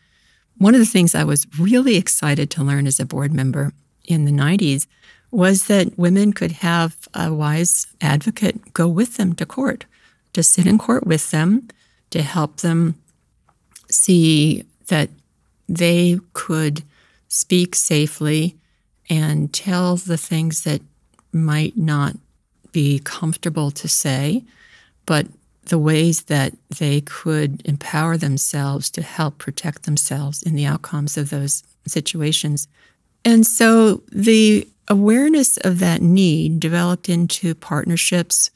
One 0.58 0.74
of 0.74 0.80
the 0.80 0.86
things 0.86 1.14
I 1.14 1.24
was 1.24 1.46
really 1.58 1.96
excited 1.96 2.50
to 2.50 2.64
learn 2.64 2.86
as 2.86 2.98
a 2.98 3.06
board 3.06 3.32
member 3.32 3.72
in 4.04 4.24
the 4.24 4.32
90s 4.32 4.86
was 5.30 5.66
that 5.66 5.96
women 5.98 6.32
could 6.32 6.52
have 6.52 6.96
a 7.14 7.32
wise 7.32 7.86
advocate 8.00 8.72
go 8.74 8.88
with 8.88 9.16
them 9.16 9.34
to 9.34 9.46
court, 9.46 9.84
to 10.32 10.42
sit 10.42 10.66
in 10.66 10.78
court 10.78 11.06
with 11.06 11.30
them, 11.30 11.68
to 12.10 12.22
help 12.22 12.58
them 12.58 12.96
see 13.90 14.64
that 14.88 15.10
they 15.68 16.18
could 16.32 16.82
speak 17.28 17.74
safely 17.74 18.56
and 19.08 19.52
tell 19.52 19.96
the 19.96 20.16
things 20.16 20.64
that 20.64 20.80
might 21.32 21.76
not 21.76 22.16
be 22.72 22.98
comfortable 22.98 23.70
to 23.70 23.86
say, 23.86 24.42
but 25.06 25.26
the 25.68 25.78
ways 25.78 26.22
that 26.22 26.54
they 26.78 27.00
could 27.02 27.62
empower 27.64 28.16
themselves 28.16 28.90
to 28.90 29.02
help 29.02 29.38
protect 29.38 29.84
themselves 29.84 30.42
in 30.42 30.54
the 30.54 30.66
outcomes 30.66 31.16
of 31.16 31.30
those 31.30 31.62
situations. 31.86 32.68
And 33.24 33.46
so 33.46 34.02
the 34.10 34.68
awareness 34.88 35.56
of 35.58 35.78
that 35.80 36.02
need 36.02 36.60
developed 36.60 37.08
into 37.08 37.54
partnerships, 37.54 38.50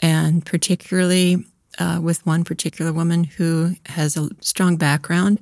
and 0.00 0.44
particularly 0.44 1.44
uh, 1.78 2.00
with 2.02 2.26
one 2.26 2.44
particular 2.44 2.92
woman 2.92 3.24
who 3.24 3.74
has 3.86 4.16
a 4.16 4.28
strong 4.40 4.76
background. 4.76 5.40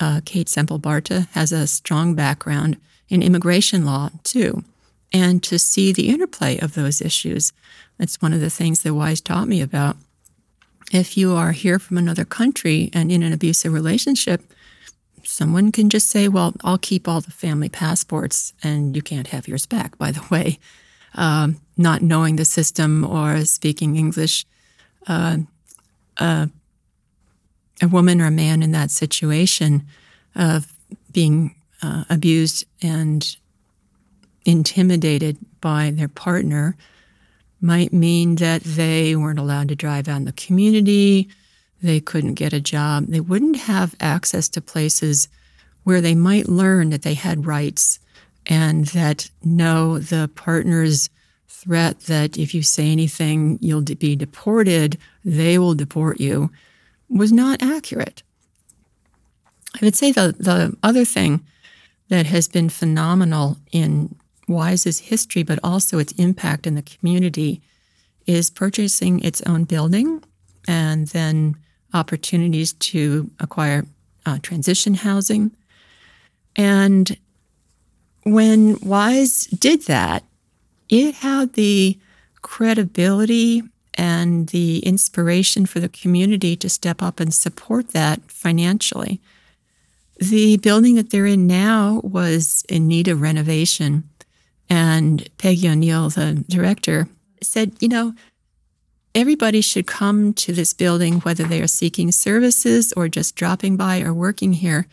Uh, 0.00 0.20
Kate 0.24 0.48
Semple 0.48 0.80
Barta 0.80 1.28
has 1.28 1.52
a 1.52 1.66
strong 1.66 2.14
background 2.14 2.76
in 3.08 3.22
immigration 3.22 3.84
law, 3.84 4.10
too. 4.24 4.64
And 5.12 5.42
to 5.44 5.58
see 5.58 5.92
the 5.92 6.08
interplay 6.08 6.58
of 6.58 6.74
those 6.74 7.00
issues, 7.00 7.52
that's 7.98 8.20
one 8.20 8.32
of 8.32 8.40
the 8.40 8.50
things 8.50 8.82
that 8.82 8.94
Wise 8.94 9.20
taught 9.20 9.48
me 9.48 9.60
about. 9.60 9.96
If 10.92 11.16
you 11.16 11.32
are 11.32 11.52
here 11.52 11.78
from 11.78 11.96
another 11.96 12.26
country 12.26 12.90
and 12.92 13.10
in 13.10 13.22
an 13.22 13.32
abusive 13.32 13.72
relationship, 13.72 14.42
someone 15.24 15.72
can 15.72 15.88
just 15.88 16.08
say, 16.10 16.28
Well, 16.28 16.54
I'll 16.62 16.76
keep 16.76 17.08
all 17.08 17.22
the 17.22 17.30
family 17.30 17.70
passports 17.70 18.52
and 18.62 18.94
you 18.94 19.00
can't 19.00 19.28
have 19.28 19.48
yours 19.48 19.64
back, 19.64 19.96
by 19.96 20.10
the 20.12 20.22
way. 20.30 20.58
Um, 21.14 21.60
not 21.78 22.02
knowing 22.02 22.36
the 22.36 22.44
system 22.44 23.04
or 23.04 23.44
speaking 23.46 23.96
English, 23.96 24.44
uh, 25.06 25.38
uh, 26.18 26.46
a 27.80 27.88
woman 27.88 28.20
or 28.20 28.26
a 28.26 28.30
man 28.30 28.62
in 28.62 28.72
that 28.72 28.90
situation 28.90 29.86
of 30.34 30.74
being 31.10 31.54
uh, 31.80 32.04
abused 32.10 32.66
and 32.82 33.36
intimidated 34.44 35.38
by 35.62 35.90
their 35.90 36.08
partner 36.08 36.76
might 37.62 37.92
mean 37.92 38.34
that 38.36 38.62
they 38.62 39.14
weren't 39.16 39.38
allowed 39.38 39.68
to 39.68 39.76
drive 39.76 40.08
out 40.08 40.16
in 40.16 40.24
the 40.24 40.32
community, 40.32 41.28
they 41.82 42.00
couldn't 42.00 42.34
get 42.34 42.52
a 42.52 42.60
job, 42.60 43.06
they 43.06 43.20
wouldn't 43.20 43.56
have 43.56 43.94
access 44.00 44.48
to 44.50 44.60
places 44.60 45.28
where 45.84 46.00
they 46.00 46.14
might 46.14 46.48
learn 46.48 46.90
that 46.90 47.02
they 47.02 47.14
had 47.14 47.46
rights 47.46 47.98
and 48.46 48.86
that 48.86 49.30
no, 49.42 49.98
the 49.98 50.30
partner's 50.34 51.08
threat 51.48 52.00
that 52.00 52.36
if 52.36 52.54
you 52.54 52.62
say 52.62 52.90
anything, 52.90 53.58
you'll 53.60 53.82
be 53.82 54.16
deported, 54.16 54.98
they 55.24 55.58
will 55.58 55.74
deport 55.74 56.20
you, 56.20 56.50
was 57.08 57.32
not 57.32 57.62
accurate. 57.62 58.22
I 59.74 59.84
would 59.84 59.96
say 59.96 60.12
the, 60.12 60.34
the 60.38 60.76
other 60.82 61.04
thing 61.04 61.44
that 62.08 62.26
has 62.26 62.48
been 62.48 62.68
phenomenal 62.68 63.56
in 63.70 64.14
Wise's 64.48 64.98
history, 64.98 65.42
but 65.42 65.58
also 65.62 65.98
its 65.98 66.12
impact 66.12 66.66
in 66.66 66.74
the 66.74 66.82
community, 66.82 67.60
is 68.26 68.50
purchasing 68.50 69.20
its 69.20 69.40
own 69.42 69.64
building 69.64 70.22
and 70.68 71.08
then 71.08 71.56
opportunities 71.94 72.72
to 72.74 73.30
acquire 73.40 73.84
uh, 74.26 74.38
transition 74.42 74.94
housing. 74.94 75.50
And 76.56 77.16
when 78.24 78.78
Wise 78.80 79.46
did 79.46 79.86
that, 79.86 80.24
it 80.88 81.16
had 81.16 81.54
the 81.54 81.98
credibility 82.42 83.62
and 83.94 84.48
the 84.48 84.78
inspiration 84.80 85.66
for 85.66 85.80
the 85.80 85.88
community 85.88 86.56
to 86.56 86.68
step 86.68 87.02
up 87.02 87.20
and 87.20 87.32
support 87.32 87.88
that 87.88 88.30
financially. 88.30 89.20
The 90.18 90.56
building 90.58 90.94
that 90.96 91.10
they're 91.10 91.26
in 91.26 91.46
now 91.46 92.00
was 92.04 92.64
in 92.68 92.86
need 92.86 93.08
of 93.08 93.20
renovation. 93.20 94.08
And 94.72 95.28
Peggy 95.36 95.68
O'Neill, 95.68 96.08
the 96.08 96.42
director, 96.48 97.06
said, 97.42 97.74
you 97.80 97.88
know, 97.88 98.14
everybody 99.14 99.60
should 99.60 99.86
come 99.86 100.32
to 100.32 100.54
this 100.54 100.72
building, 100.72 101.20
whether 101.20 101.44
they 101.44 101.60
are 101.60 101.66
seeking 101.66 102.10
services 102.10 102.90
or 102.96 103.06
just 103.06 103.36
dropping 103.36 103.76
by 103.76 104.00
or 104.00 104.14
working 104.14 104.54
here, 104.54 104.86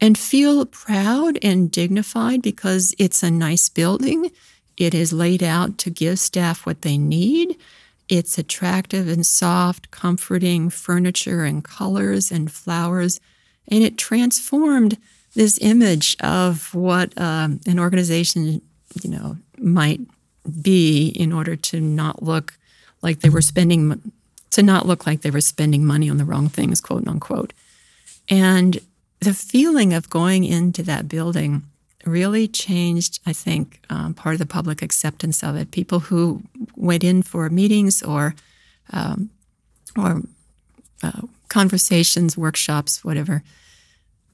and 0.00 0.16
feel 0.16 0.64
proud 0.66 1.36
and 1.42 1.68
dignified 1.68 2.42
because 2.42 2.94
it's 2.96 3.24
a 3.24 3.30
nice 3.32 3.68
building. 3.68 4.30
It 4.76 4.94
is 4.94 5.12
laid 5.12 5.42
out 5.42 5.78
to 5.78 5.90
give 5.90 6.20
staff 6.20 6.64
what 6.64 6.82
they 6.82 6.96
need. 6.96 7.56
It's 8.08 8.38
attractive 8.38 9.08
and 9.08 9.26
soft, 9.26 9.90
comforting 9.90 10.70
furniture 10.70 11.42
and 11.42 11.64
colors 11.64 12.30
and 12.30 12.52
flowers. 12.52 13.18
And 13.66 13.82
it 13.82 13.98
transformed 13.98 14.96
this 15.34 15.58
image 15.60 16.16
of 16.20 16.72
what 16.72 17.20
um, 17.20 17.58
an 17.66 17.80
organization 17.80 18.60
you 19.02 19.10
know, 19.10 19.36
might 19.58 20.00
be 20.60 21.08
in 21.08 21.32
order 21.32 21.56
to 21.56 21.80
not 21.80 22.22
look 22.22 22.58
like 23.02 23.20
they 23.20 23.28
were 23.28 23.42
spending 23.42 24.12
to 24.50 24.62
not 24.62 24.86
look 24.86 25.06
like 25.06 25.22
they 25.22 25.30
were 25.30 25.40
spending 25.40 25.84
money 25.84 26.08
on 26.08 26.16
the 26.16 26.24
wrong 26.24 26.48
things, 26.48 26.80
quote 26.80 27.08
unquote. 27.08 27.52
And 28.28 28.78
the 29.20 29.34
feeling 29.34 29.92
of 29.92 30.10
going 30.10 30.44
into 30.44 30.82
that 30.84 31.08
building 31.08 31.62
really 32.04 32.46
changed, 32.46 33.20
I 33.26 33.32
think, 33.32 33.80
um, 33.90 34.14
part 34.14 34.34
of 34.34 34.38
the 34.38 34.46
public 34.46 34.82
acceptance 34.82 35.42
of 35.42 35.56
it. 35.56 35.70
People 35.70 36.00
who 36.00 36.42
went 36.76 37.02
in 37.02 37.22
for 37.22 37.48
meetings 37.50 38.02
or 38.02 38.34
um, 38.92 39.30
or 39.96 40.22
uh, 41.02 41.22
conversations, 41.48 42.36
workshops, 42.36 43.04
whatever, 43.04 43.42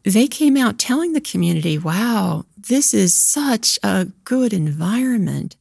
they 0.05 0.27
came 0.27 0.57
out 0.57 0.79
telling 0.79 1.13
the 1.13 1.21
community, 1.21 1.79
wow, 1.79 2.45
this 2.57 2.95
is 2.95 3.15
such 3.15 3.79
a 3.83 4.07
good 4.25 4.53
environment. 4.53 5.57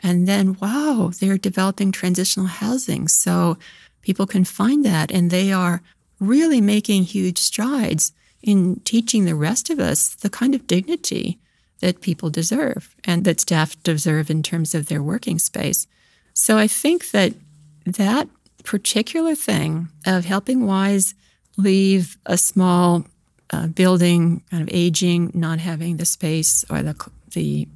And 0.00 0.26
then, 0.28 0.56
wow, 0.60 1.10
they're 1.18 1.38
developing 1.38 1.92
transitional 1.92 2.46
housing. 2.46 3.08
So 3.08 3.58
people 4.02 4.26
can 4.26 4.44
find 4.44 4.84
that. 4.84 5.10
And 5.10 5.30
they 5.30 5.52
are 5.52 5.82
really 6.20 6.60
making 6.60 7.04
huge 7.04 7.38
strides 7.38 8.12
in 8.42 8.80
teaching 8.80 9.24
the 9.24 9.34
rest 9.34 9.70
of 9.70 9.78
us 9.78 10.14
the 10.14 10.30
kind 10.30 10.54
of 10.54 10.66
dignity 10.66 11.38
that 11.80 12.00
people 12.00 12.30
deserve 12.30 12.94
and 13.04 13.24
that 13.24 13.40
staff 13.40 13.82
deserve 13.82 14.30
in 14.30 14.42
terms 14.42 14.74
of 14.74 14.86
their 14.86 15.02
working 15.02 15.38
space. 15.38 15.86
So 16.32 16.58
I 16.58 16.66
think 16.66 17.10
that 17.10 17.34
that 17.84 18.28
particular 18.62 19.34
thing 19.34 19.88
of 20.06 20.24
helping 20.24 20.66
Wise 20.66 21.14
leave 21.56 22.16
a 22.26 22.36
small 22.36 23.06
uh, 23.50 23.66
building 23.68 24.42
kind 24.50 24.62
of 24.62 24.68
aging, 24.72 25.30
not 25.34 25.58
having 25.58 25.96
the 25.96 26.04
space 26.04 26.64
or 26.70 26.82
the, 26.82 27.10
the, 27.32 27.68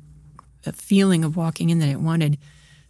the 0.62 0.72
feeling 0.72 1.24
of 1.24 1.36
walking 1.36 1.70
in 1.70 1.78
that 1.78 1.88
it 1.88 2.00
wanted, 2.00 2.38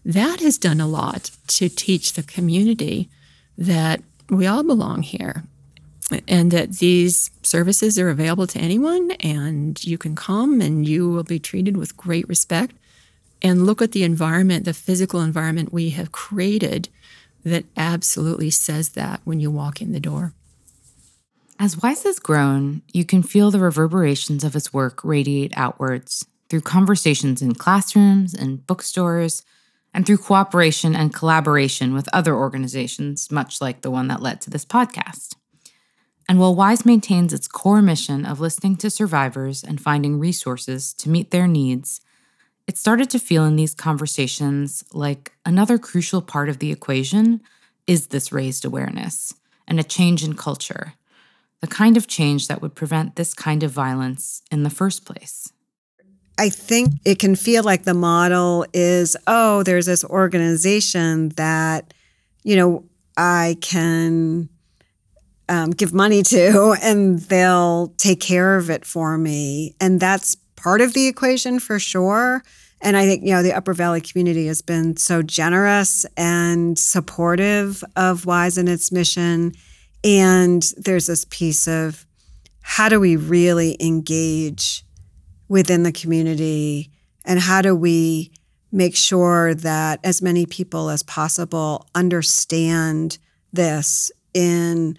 that 0.04 0.40
has 0.40 0.58
done 0.58 0.80
a 0.80 0.86
lot 0.86 1.30
to 1.46 1.68
teach 1.68 2.12
the 2.12 2.22
community 2.22 3.08
that 3.56 4.02
we 4.30 4.46
all 4.46 4.62
belong 4.62 5.02
here 5.02 5.44
and 6.26 6.50
that 6.50 6.78
these 6.78 7.30
services 7.42 7.98
are 7.98 8.08
available 8.08 8.46
to 8.46 8.58
anyone 8.58 9.10
and 9.20 9.84
you 9.84 9.98
can 9.98 10.14
come 10.14 10.60
and 10.60 10.88
you 10.88 11.10
will 11.10 11.24
be 11.24 11.38
treated 11.38 11.76
with 11.76 11.96
great 11.96 12.26
respect. 12.28 12.74
And 13.42 13.66
look 13.66 13.82
at 13.82 13.92
the 13.92 14.04
environment 14.04 14.64
the 14.64 14.74
physical 14.74 15.20
environment 15.20 15.72
we 15.72 15.90
have 15.90 16.12
created 16.12 16.88
that 17.44 17.64
absolutely 17.76 18.50
says 18.50 18.90
that 18.90 19.20
when 19.24 19.40
you 19.40 19.50
walk 19.50 19.80
in 19.80 19.92
the 19.92 20.00
door 20.00 20.32
as 21.58 21.82
Wise 21.82 22.04
has 22.04 22.18
grown, 22.18 22.82
you 22.92 23.04
can 23.04 23.22
feel 23.22 23.50
the 23.50 23.58
reverberations 23.58 24.44
of 24.44 24.54
his 24.54 24.72
work 24.72 25.02
radiate 25.02 25.52
outwards 25.56 26.24
through 26.48 26.60
conversations 26.60 27.42
in 27.42 27.54
classrooms 27.54 28.32
and 28.32 28.66
bookstores, 28.66 29.42
and 29.92 30.06
through 30.06 30.18
cooperation 30.18 30.94
and 30.94 31.14
collaboration 31.14 31.94
with 31.94 32.08
other 32.12 32.34
organizations, 32.34 33.30
much 33.30 33.60
like 33.60 33.80
the 33.80 33.90
one 33.90 34.08
that 34.08 34.22
led 34.22 34.40
to 34.40 34.50
this 34.50 34.64
podcast. 34.64 35.34
And 36.28 36.38
while 36.38 36.54
WISE 36.54 36.84
maintains 36.84 37.32
its 37.32 37.48
core 37.48 37.80
mission 37.80 38.26
of 38.26 38.38
listening 38.38 38.76
to 38.76 38.90
survivors 38.90 39.64
and 39.64 39.80
finding 39.80 40.18
resources 40.18 40.92
to 40.94 41.08
meet 41.08 41.30
their 41.30 41.46
needs, 41.46 42.02
it 42.66 42.76
started 42.76 43.08
to 43.10 43.18
feel 43.18 43.46
in 43.46 43.56
these 43.56 43.74
conversations 43.74 44.84
like 44.92 45.32
another 45.46 45.78
crucial 45.78 46.20
part 46.20 46.50
of 46.50 46.58
the 46.58 46.70
equation 46.70 47.40
is 47.86 48.08
this 48.08 48.30
raised 48.30 48.66
awareness 48.66 49.32
and 49.66 49.80
a 49.80 49.84
change 49.84 50.22
in 50.22 50.34
culture 50.34 50.92
the 51.60 51.66
kind 51.66 51.96
of 51.96 52.06
change 52.06 52.48
that 52.48 52.62
would 52.62 52.74
prevent 52.74 53.16
this 53.16 53.34
kind 53.34 53.62
of 53.62 53.70
violence 53.70 54.42
in 54.50 54.62
the 54.62 54.70
first 54.70 55.04
place. 55.04 55.52
I 56.38 56.50
think 56.50 56.94
it 57.04 57.18
can 57.18 57.34
feel 57.34 57.64
like 57.64 57.82
the 57.82 57.94
model 57.94 58.64
is 58.72 59.16
oh, 59.26 59.64
there's 59.64 59.86
this 59.86 60.04
organization 60.04 61.30
that, 61.30 61.92
you 62.44 62.54
know, 62.54 62.84
I 63.16 63.56
can 63.60 64.48
um, 65.48 65.70
give 65.70 65.92
money 65.92 66.22
to 66.22 66.76
and 66.82 67.18
they'll 67.18 67.88
take 67.98 68.20
care 68.20 68.56
of 68.56 68.70
it 68.70 68.84
for 68.84 69.18
me. 69.18 69.74
And 69.80 69.98
that's 69.98 70.36
part 70.54 70.80
of 70.80 70.94
the 70.94 71.08
equation 71.08 71.58
for 71.58 71.80
sure. 71.80 72.42
And 72.80 72.96
I 72.96 73.06
think, 73.06 73.24
you 73.24 73.32
know, 73.32 73.42
the 73.42 73.52
Upper 73.52 73.74
Valley 73.74 74.00
community 74.00 74.46
has 74.46 74.62
been 74.62 74.96
so 74.96 75.20
generous 75.20 76.06
and 76.16 76.78
supportive 76.78 77.82
of 77.96 78.24
WISE 78.24 78.56
and 78.56 78.68
its 78.68 78.92
mission 78.92 79.52
and 80.04 80.62
there's 80.76 81.06
this 81.06 81.24
piece 81.28 81.66
of 81.66 82.06
how 82.60 82.88
do 82.88 83.00
we 83.00 83.16
really 83.16 83.76
engage 83.80 84.84
within 85.48 85.82
the 85.82 85.92
community? 85.92 86.90
And 87.24 87.40
how 87.40 87.62
do 87.62 87.74
we 87.74 88.30
make 88.70 88.94
sure 88.94 89.54
that 89.54 90.00
as 90.04 90.20
many 90.20 90.46
people 90.46 90.90
as 90.90 91.02
possible 91.02 91.88
understand 91.94 93.18
this 93.52 94.12
in 94.34 94.98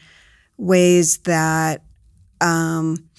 ways 0.58 1.20
that 1.20 1.84
um, 2.42 3.10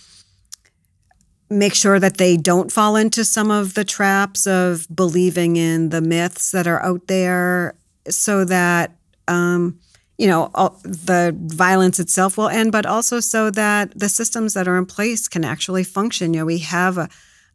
make 1.48 1.74
sure 1.74 1.98
that 1.98 2.16
they 2.16 2.36
don't 2.36 2.72
fall 2.72 2.96
into 2.96 3.24
some 3.24 3.50
of 3.50 3.74
the 3.74 3.84
traps 3.84 4.46
of 4.46 4.86
believing 4.94 5.56
in 5.56 5.88
the 5.90 6.00
myths 6.00 6.50
that 6.50 6.66
are 6.66 6.82
out 6.82 7.06
there 7.06 7.74
so 8.08 8.44
that 8.44 8.96
um, 9.28 9.78
you 10.20 10.26
know 10.26 10.50
all, 10.54 10.78
the 10.82 11.34
violence 11.46 11.98
itself 11.98 12.36
will 12.36 12.50
end 12.50 12.70
but 12.70 12.84
also 12.84 13.20
so 13.20 13.50
that 13.50 13.98
the 13.98 14.08
systems 14.08 14.52
that 14.52 14.68
are 14.68 14.76
in 14.76 14.84
place 14.84 15.28
can 15.28 15.44
actually 15.46 15.82
function. 15.82 16.34
You 16.34 16.40
know 16.40 16.46
we 16.46 16.58
have 16.58 16.98
a, 16.98 17.08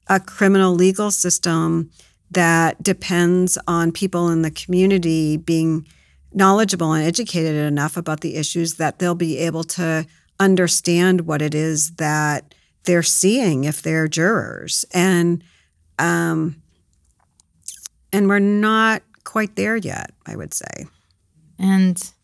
a 0.08 0.20
criminal 0.20 0.74
legal 0.74 1.12
system 1.12 1.92
that 2.32 2.82
depends 2.82 3.60
on 3.68 3.92
people 3.92 4.30
in 4.30 4.42
the 4.42 4.50
community 4.50 5.38
being 5.38 5.88
knowledgeable 6.34 6.92
and 6.92 7.06
educated 7.06 7.56
enough 7.56 7.98
about 7.98 8.22
the 8.22 8.36
issues 8.36 8.74
that 8.76 8.98
they'll 8.98 9.14
be 9.14 9.38
able 9.38 9.64
to 9.64 10.08
understand 10.40 11.22
what 11.22 11.44
it 11.44 11.54
is 11.54 11.92
that 11.98 12.56
they're 12.86 13.04
seeing 13.04 13.64
if 13.64 13.84
they're 13.84 14.08
jurors. 14.08 14.86
And 14.92 15.44
um 16.00 16.56
and 18.12 18.28
we're 18.28 18.40
not 18.40 19.04
quite 19.24 19.56
there 19.56 19.78
yet 19.78 20.10
i 20.26 20.36
would 20.36 20.54
say. 20.54 20.88
And 21.60 22.15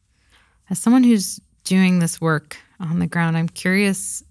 as 0.72 0.80
someone 0.80 1.04
who's 1.04 1.40
doing 1.64 2.00
this 2.00 2.20
work 2.20 2.58
on 2.80 2.98
the 2.98 3.06
ground 3.06 3.38
i'm 3.38 3.48
curious 3.48 4.24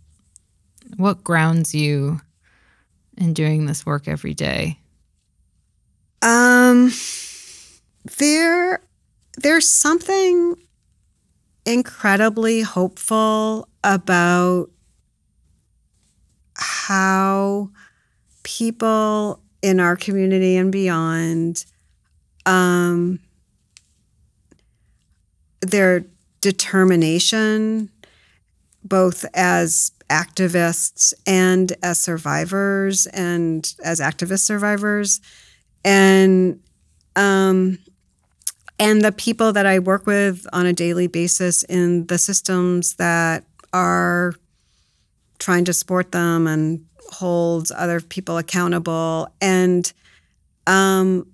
what 0.97 1.23
grounds 1.23 1.75
you 1.75 2.21
in 3.17 3.35
doing 3.35 3.67
this 3.67 3.85
work 3.87 4.09
every 4.09 4.35
day? 4.35 4.79
Um 6.23 6.93
there 8.19 8.83
there's 9.39 9.69
something 9.69 10.57
incredibly 11.65 12.63
hopeful 12.63 13.69
about 13.85 14.71
how 16.57 17.71
people 18.43 19.41
in 19.63 19.79
our 19.81 19.97
community 19.97 20.57
and 20.57 20.73
beyond 20.73 21.65
um, 22.47 23.21
their 25.61 26.05
determination 26.41 27.91
both 28.83 29.25
as 29.35 29.93
activists 30.09 31.13
and 31.27 31.73
as 31.83 32.01
survivors 32.01 33.07
and 33.07 33.75
as 33.85 34.01
activist 34.01 34.41
survivors 34.41 35.21
and 35.85 36.61
um, 37.17 37.79
and 38.79 39.03
the 39.03 39.13
people 39.13 39.53
that 39.53 39.67
I 39.67 39.79
work 39.79 40.07
with 40.07 40.47
on 40.53 40.67
a 40.67 40.73
daily 40.73 41.07
basis 41.07 41.63
in 41.65 42.07
the 42.07 42.19
systems 42.19 42.95
that 42.95 43.45
are 43.73 44.33
trying 45.39 45.65
to 45.67 45.73
support 45.73 46.13
them 46.13 46.47
and 46.47 46.87
hold 47.11 47.71
other 47.73 48.01
people 48.01 48.39
accountable. 48.39 49.29
And 49.41 49.93
um, 50.67 51.27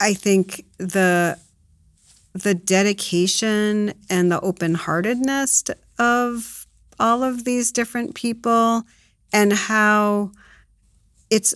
I 0.00 0.14
think 0.14 0.64
the 0.78 1.38
the 2.34 2.54
dedication 2.54 3.94
and 4.10 4.30
the 4.30 4.40
open 4.40 4.74
heartedness 4.74 5.64
of 5.98 6.66
all 6.98 7.22
of 7.22 7.44
these 7.44 7.72
different 7.72 8.14
people 8.14 8.82
and 9.32 9.52
how 9.52 10.30
it's 11.30 11.54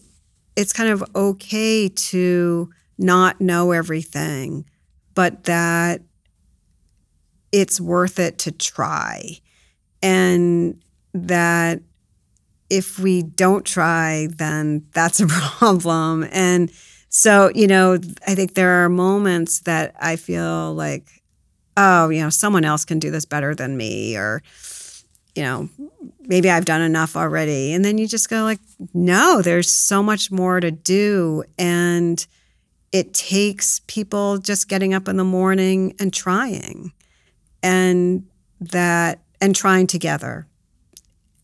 it's 0.57 0.73
kind 0.73 0.91
of 0.91 1.05
okay 1.15 1.89
to 1.89 2.71
not 2.99 3.41
know 3.41 3.71
everything, 3.71 4.65
but 5.15 5.45
that 5.45 6.03
it's 7.53 7.81
worth 7.81 8.19
it 8.19 8.39
to 8.39 8.53
try. 8.53 9.39
And 10.03 10.83
that 11.15 11.81
if 12.71 12.99
we 12.99 13.23
don't 13.23 13.65
try, 13.65 14.29
then 14.37 14.87
that's 14.93 15.21
a 15.21 15.27
problem. 15.29 16.27
And 16.33 16.73
so, 17.19 17.51
you 17.53 17.67
know, 17.67 17.99
I 18.29 18.37
think 18.37 18.55
there 18.55 18.85
are 18.85 18.89
moments 18.89 19.63
that 19.63 19.97
I 20.01 20.15
feel 20.15 20.73
like, 20.75 21.21
oh, 21.77 22.11
you 22.11 22.23
know, 22.23 22.31
someone 22.31 22.65
else 22.65 22.85
can 22.85 23.01
do 23.01 23.11
this 23.11 23.25
better 23.25 23.57
than 23.57 23.77
me, 23.77 24.17
or, 24.17 24.41
you 25.35 25.43
know, 25.43 25.69
maybe 26.21 26.49
I've 26.49 26.65
done 26.65 26.81
enough 26.81 27.17
already. 27.17 27.73
And 27.73 27.85
then 27.85 27.99
you 27.99 28.07
just 28.07 28.31
go 28.31 28.45
like, 28.45 28.61
no, 28.95 29.43
there's 29.43 29.69
so 29.69 30.01
much 30.01 30.31
more 30.31 30.61
to 30.61 30.71
do. 30.71 31.43
And 31.59 32.25
it 32.93 33.15
takes 33.15 33.81
people 33.89 34.39
just 34.39 34.69
getting 34.69 34.95
up 34.95 35.09
in 35.09 35.17
the 35.17 35.25
morning 35.25 35.97
and 35.99 36.15
trying 36.15 36.93
and 37.65 38.29
that 38.61 39.19
and 39.41 39.57
trying 39.57 39.89
together 39.89 40.47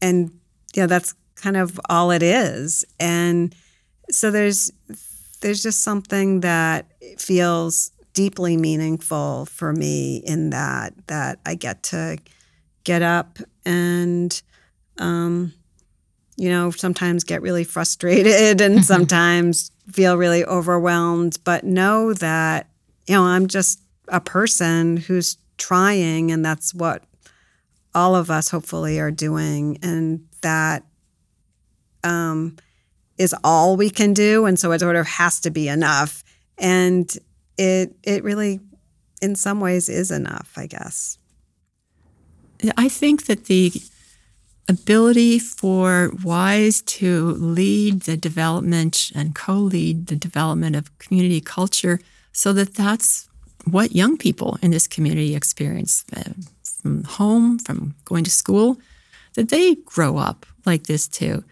and 0.00 0.30
yeah 0.74 0.87
that's 0.87 1.14
kind 1.34 1.56
of 1.56 1.80
all 1.88 2.12
it 2.12 2.22
is 2.22 2.84
and 3.00 3.54
so 4.10 4.30
there's 4.30 4.70
there's 5.44 5.62
just 5.62 5.83
something 5.83 6.40
that 6.40 6.87
feels 7.18 7.92
deeply 8.14 8.57
meaningful 8.57 9.44
for 9.46 9.72
me 9.72 10.22
in 10.26 10.50
that 10.50 10.94
that 11.09 11.38
I 11.44 11.54
get 11.54 11.83
to 11.85 12.16
get 12.85 13.02
up 13.02 13.38
and 13.66 14.42
um, 14.98 15.52
you 16.37 16.48
know 16.48 16.70
sometimes 16.70 17.24
get 17.24 17.42
really 17.42 17.64
frustrated 17.64 18.61
and 18.62 18.85
sometimes 18.94 19.70
feel 19.90 20.16
really 20.16 20.44
overwhelmed, 20.44 21.38
but 21.44 21.64
know 21.64 22.14
that, 22.14 22.68
you 23.07 23.14
know, 23.14 23.24
I'm 23.24 23.46
just 23.46 23.80
a 24.09 24.20
person 24.20 24.96
who's 24.96 25.37
trying, 25.59 26.30
and 26.30 26.44
that's 26.44 26.74
what 26.74 27.04
all 27.94 28.16
of 28.16 28.30
us 28.30 28.50
hopefully 28.50 28.98
are 28.98 29.11
doing. 29.11 29.78
And 29.83 30.26
that 30.40 30.85
um, 32.02 32.57
is 33.18 33.35
all 33.44 33.77
we 33.77 33.90
can 33.90 34.12
do. 34.12 34.46
And 34.46 34.59
so 34.59 34.72
it 34.72 34.81
sort 34.81 34.96
of 34.96 35.07
has 35.07 35.40
to 35.40 35.50
be 35.50 35.68
enough. 35.68 36.24
And 36.59 37.11
it, 37.57 37.94
it 38.03 38.24
really, 38.24 38.61
in 39.22 39.37
some 39.37 39.61
ways, 39.61 39.88
is 39.88 40.11
enough, 40.11 40.53
I 40.57 40.66
guess. 40.66 41.18
I 42.77 42.88
think 42.88 43.27
that 43.27 43.46
the 43.46 43.72
ability 44.68 45.38
for 45.38 46.12
WISE 46.22 46.81
to 46.83 47.33
lead 47.33 48.03
the 48.03 48.16
development 48.16 49.11
and 49.14 49.35
co 49.35 49.55
lead 49.55 50.07
the 50.07 50.16
development 50.16 50.77
of 50.77 50.96
community 50.98 51.40
culture 51.40 52.00
so 52.33 52.53
that 52.53 52.74
that's 52.74 53.29
what 53.70 53.94
young 53.94 54.16
people 54.16 54.59
in 54.62 54.70
this 54.70 54.87
community 54.87 55.35
experience 55.35 56.05
uh, 56.16 56.22
from 56.62 57.05
home, 57.05 57.59
from 57.59 57.94
going 58.05 58.24
to 58.24 58.31
school, 58.31 58.79
that 59.35 59.48
they 59.48 59.74
grow 59.74 60.16
up 60.16 60.46
like 60.66 60.85
this 60.85 61.09
too. 61.09 61.44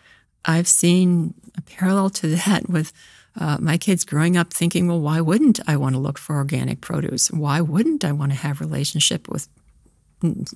I've 0.45 0.69
seen 0.69 1.35
a 1.57 1.63
parallel 1.63 2.11
to 2.11 2.29
that 2.29 2.69
with 2.69 2.93
uh, 3.39 3.59
my 3.61 3.79
kids 3.79 4.05
growing 4.05 4.37
up 4.37 4.53
thinking, 4.53 4.87
well, 4.87 5.01
why 5.01 5.21
wouldn't 5.21 5.61
I 5.67 5.77
want 5.77 5.95
to 5.95 6.01
look 6.01 6.19
for 6.19 6.37
organic 6.37 6.81
produce? 6.81 7.31
Why 7.31 7.61
wouldn't 7.61 8.05
I 8.05 8.13
want 8.13 8.33
to 8.33 8.39
have 8.39 8.61
relationship 8.61 9.29
with 9.29 9.49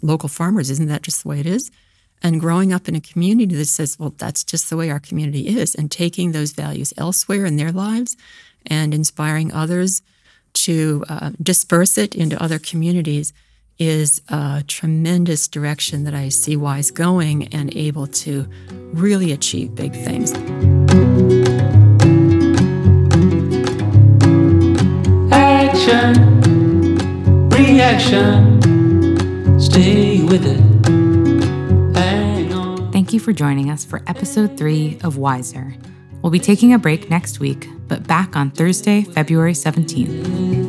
local 0.03 0.29
farmers? 0.29 0.71
Isn't 0.71 0.89
that 0.89 1.03
just 1.03 1.23
the 1.23 1.29
way 1.29 1.41
it 1.41 1.47
is? 1.47 1.71
and 2.23 2.41
growing 2.41 2.73
up 2.73 2.89
in 2.89 2.95
a 2.95 3.01
community 3.01 3.55
that 3.55 3.67
says, 3.67 3.99
well, 3.99 4.15
that's 4.17 4.45
just 4.45 4.71
the 4.71 4.77
way 4.77 4.91
our 4.91 5.01
community 5.01 5.59
is, 5.59 5.75
and 5.75 5.91
taking 5.91 6.33
those 6.33 6.53
values 6.53 6.93
elsewhere 6.97 7.45
in 7.45 7.57
their 7.57 7.73
lives 7.73 8.17
and 8.67 8.95
inspiring 8.95 9.53
others 9.53 10.03
to 10.55 11.05
uh, 11.09 11.31
disperse 11.43 11.99
it 11.99 12.15
into 12.15 12.43
other 12.43 12.59
communities 12.59 13.33
is 13.79 14.23
a 14.29 14.65
tremendous 14.67 15.49
direction 15.49 16.05
that 16.05 16.15
I 16.15 16.29
see 16.29 16.57
WISE 16.57 16.91
going 16.91 17.49
and 17.49 17.75
able 17.77 18.07
to 18.07 18.47
really 18.93 19.33
achieve 19.33 19.75
big 19.75 19.93
things. 19.93 20.33
Action, 25.33 26.15
reaction, 27.51 28.61
stay 29.61 30.23
with 30.23 30.47
it. 30.47 30.67
Thank 32.93 33.13
you 33.13 33.21
for 33.21 33.33
joining 33.33 33.71
us 33.71 33.85
for 33.85 34.03
episode 34.07 34.57
three 34.57 34.99
of 35.05 35.17
Wiser. 35.17 35.75
We'll 36.23 36.33
be 36.33 36.41
taking 36.41 36.73
a 36.73 36.79
break 36.79 37.09
next 37.11 37.39
week, 37.41 37.69
but 37.87 38.07
back 38.07 38.35
on 38.35 38.51
Thursday, 38.51 39.03
February 39.03 39.53
17th. 39.53 40.67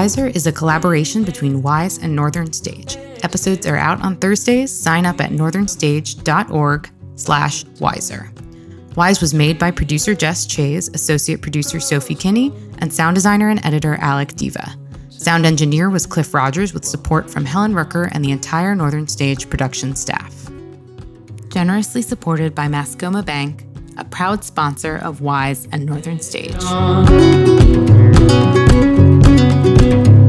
Wiser 0.00 0.28
is 0.28 0.46
a 0.46 0.52
collaboration 0.52 1.24
between 1.24 1.60
Wise 1.60 1.98
and 1.98 2.16
Northern 2.16 2.54
Stage. 2.54 2.96
Episodes 3.22 3.66
are 3.66 3.76
out 3.76 4.00
on 4.00 4.16
Thursdays. 4.16 4.72
Sign 4.74 5.04
up 5.04 5.20
at 5.20 5.30
northernstage.org 5.30 6.90
slash 7.16 7.66
wiser. 7.80 8.32
Wise 8.96 9.20
was 9.20 9.34
made 9.34 9.58
by 9.58 9.70
producer 9.70 10.14
Jess 10.14 10.46
Chayes, 10.46 10.88
associate 10.94 11.42
producer 11.42 11.80
Sophie 11.80 12.14
Kinne, 12.14 12.50
and 12.78 12.90
sound 12.90 13.14
designer 13.14 13.50
and 13.50 13.62
editor 13.62 13.98
Alek 14.00 14.34
Deva. 14.36 14.74
Sound 15.10 15.44
engineer 15.44 15.90
was 15.90 16.06
Clif 16.06 16.32
Rogers 16.32 16.72
with 16.72 16.86
support 16.86 17.28
from 17.28 17.44
Helen 17.44 17.74
Rooker 17.74 18.08
and 18.12 18.24
the 18.24 18.30
entire 18.30 18.74
Northern 18.74 19.06
Stage 19.06 19.50
production 19.50 19.94
staff. 19.94 20.34
Generously 21.50 22.00
supported 22.00 22.54
by 22.54 22.68
Mascoma 22.68 23.22
Bank, 23.22 23.66
a 23.98 24.04
proud 24.06 24.44
sponsor 24.44 24.96
of 24.96 25.20
Wise 25.20 25.68
and 25.72 25.84
Northern 25.84 26.20
Stage. 26.20 26.56
Thank 29.62 29.82
you. 29.82 30.19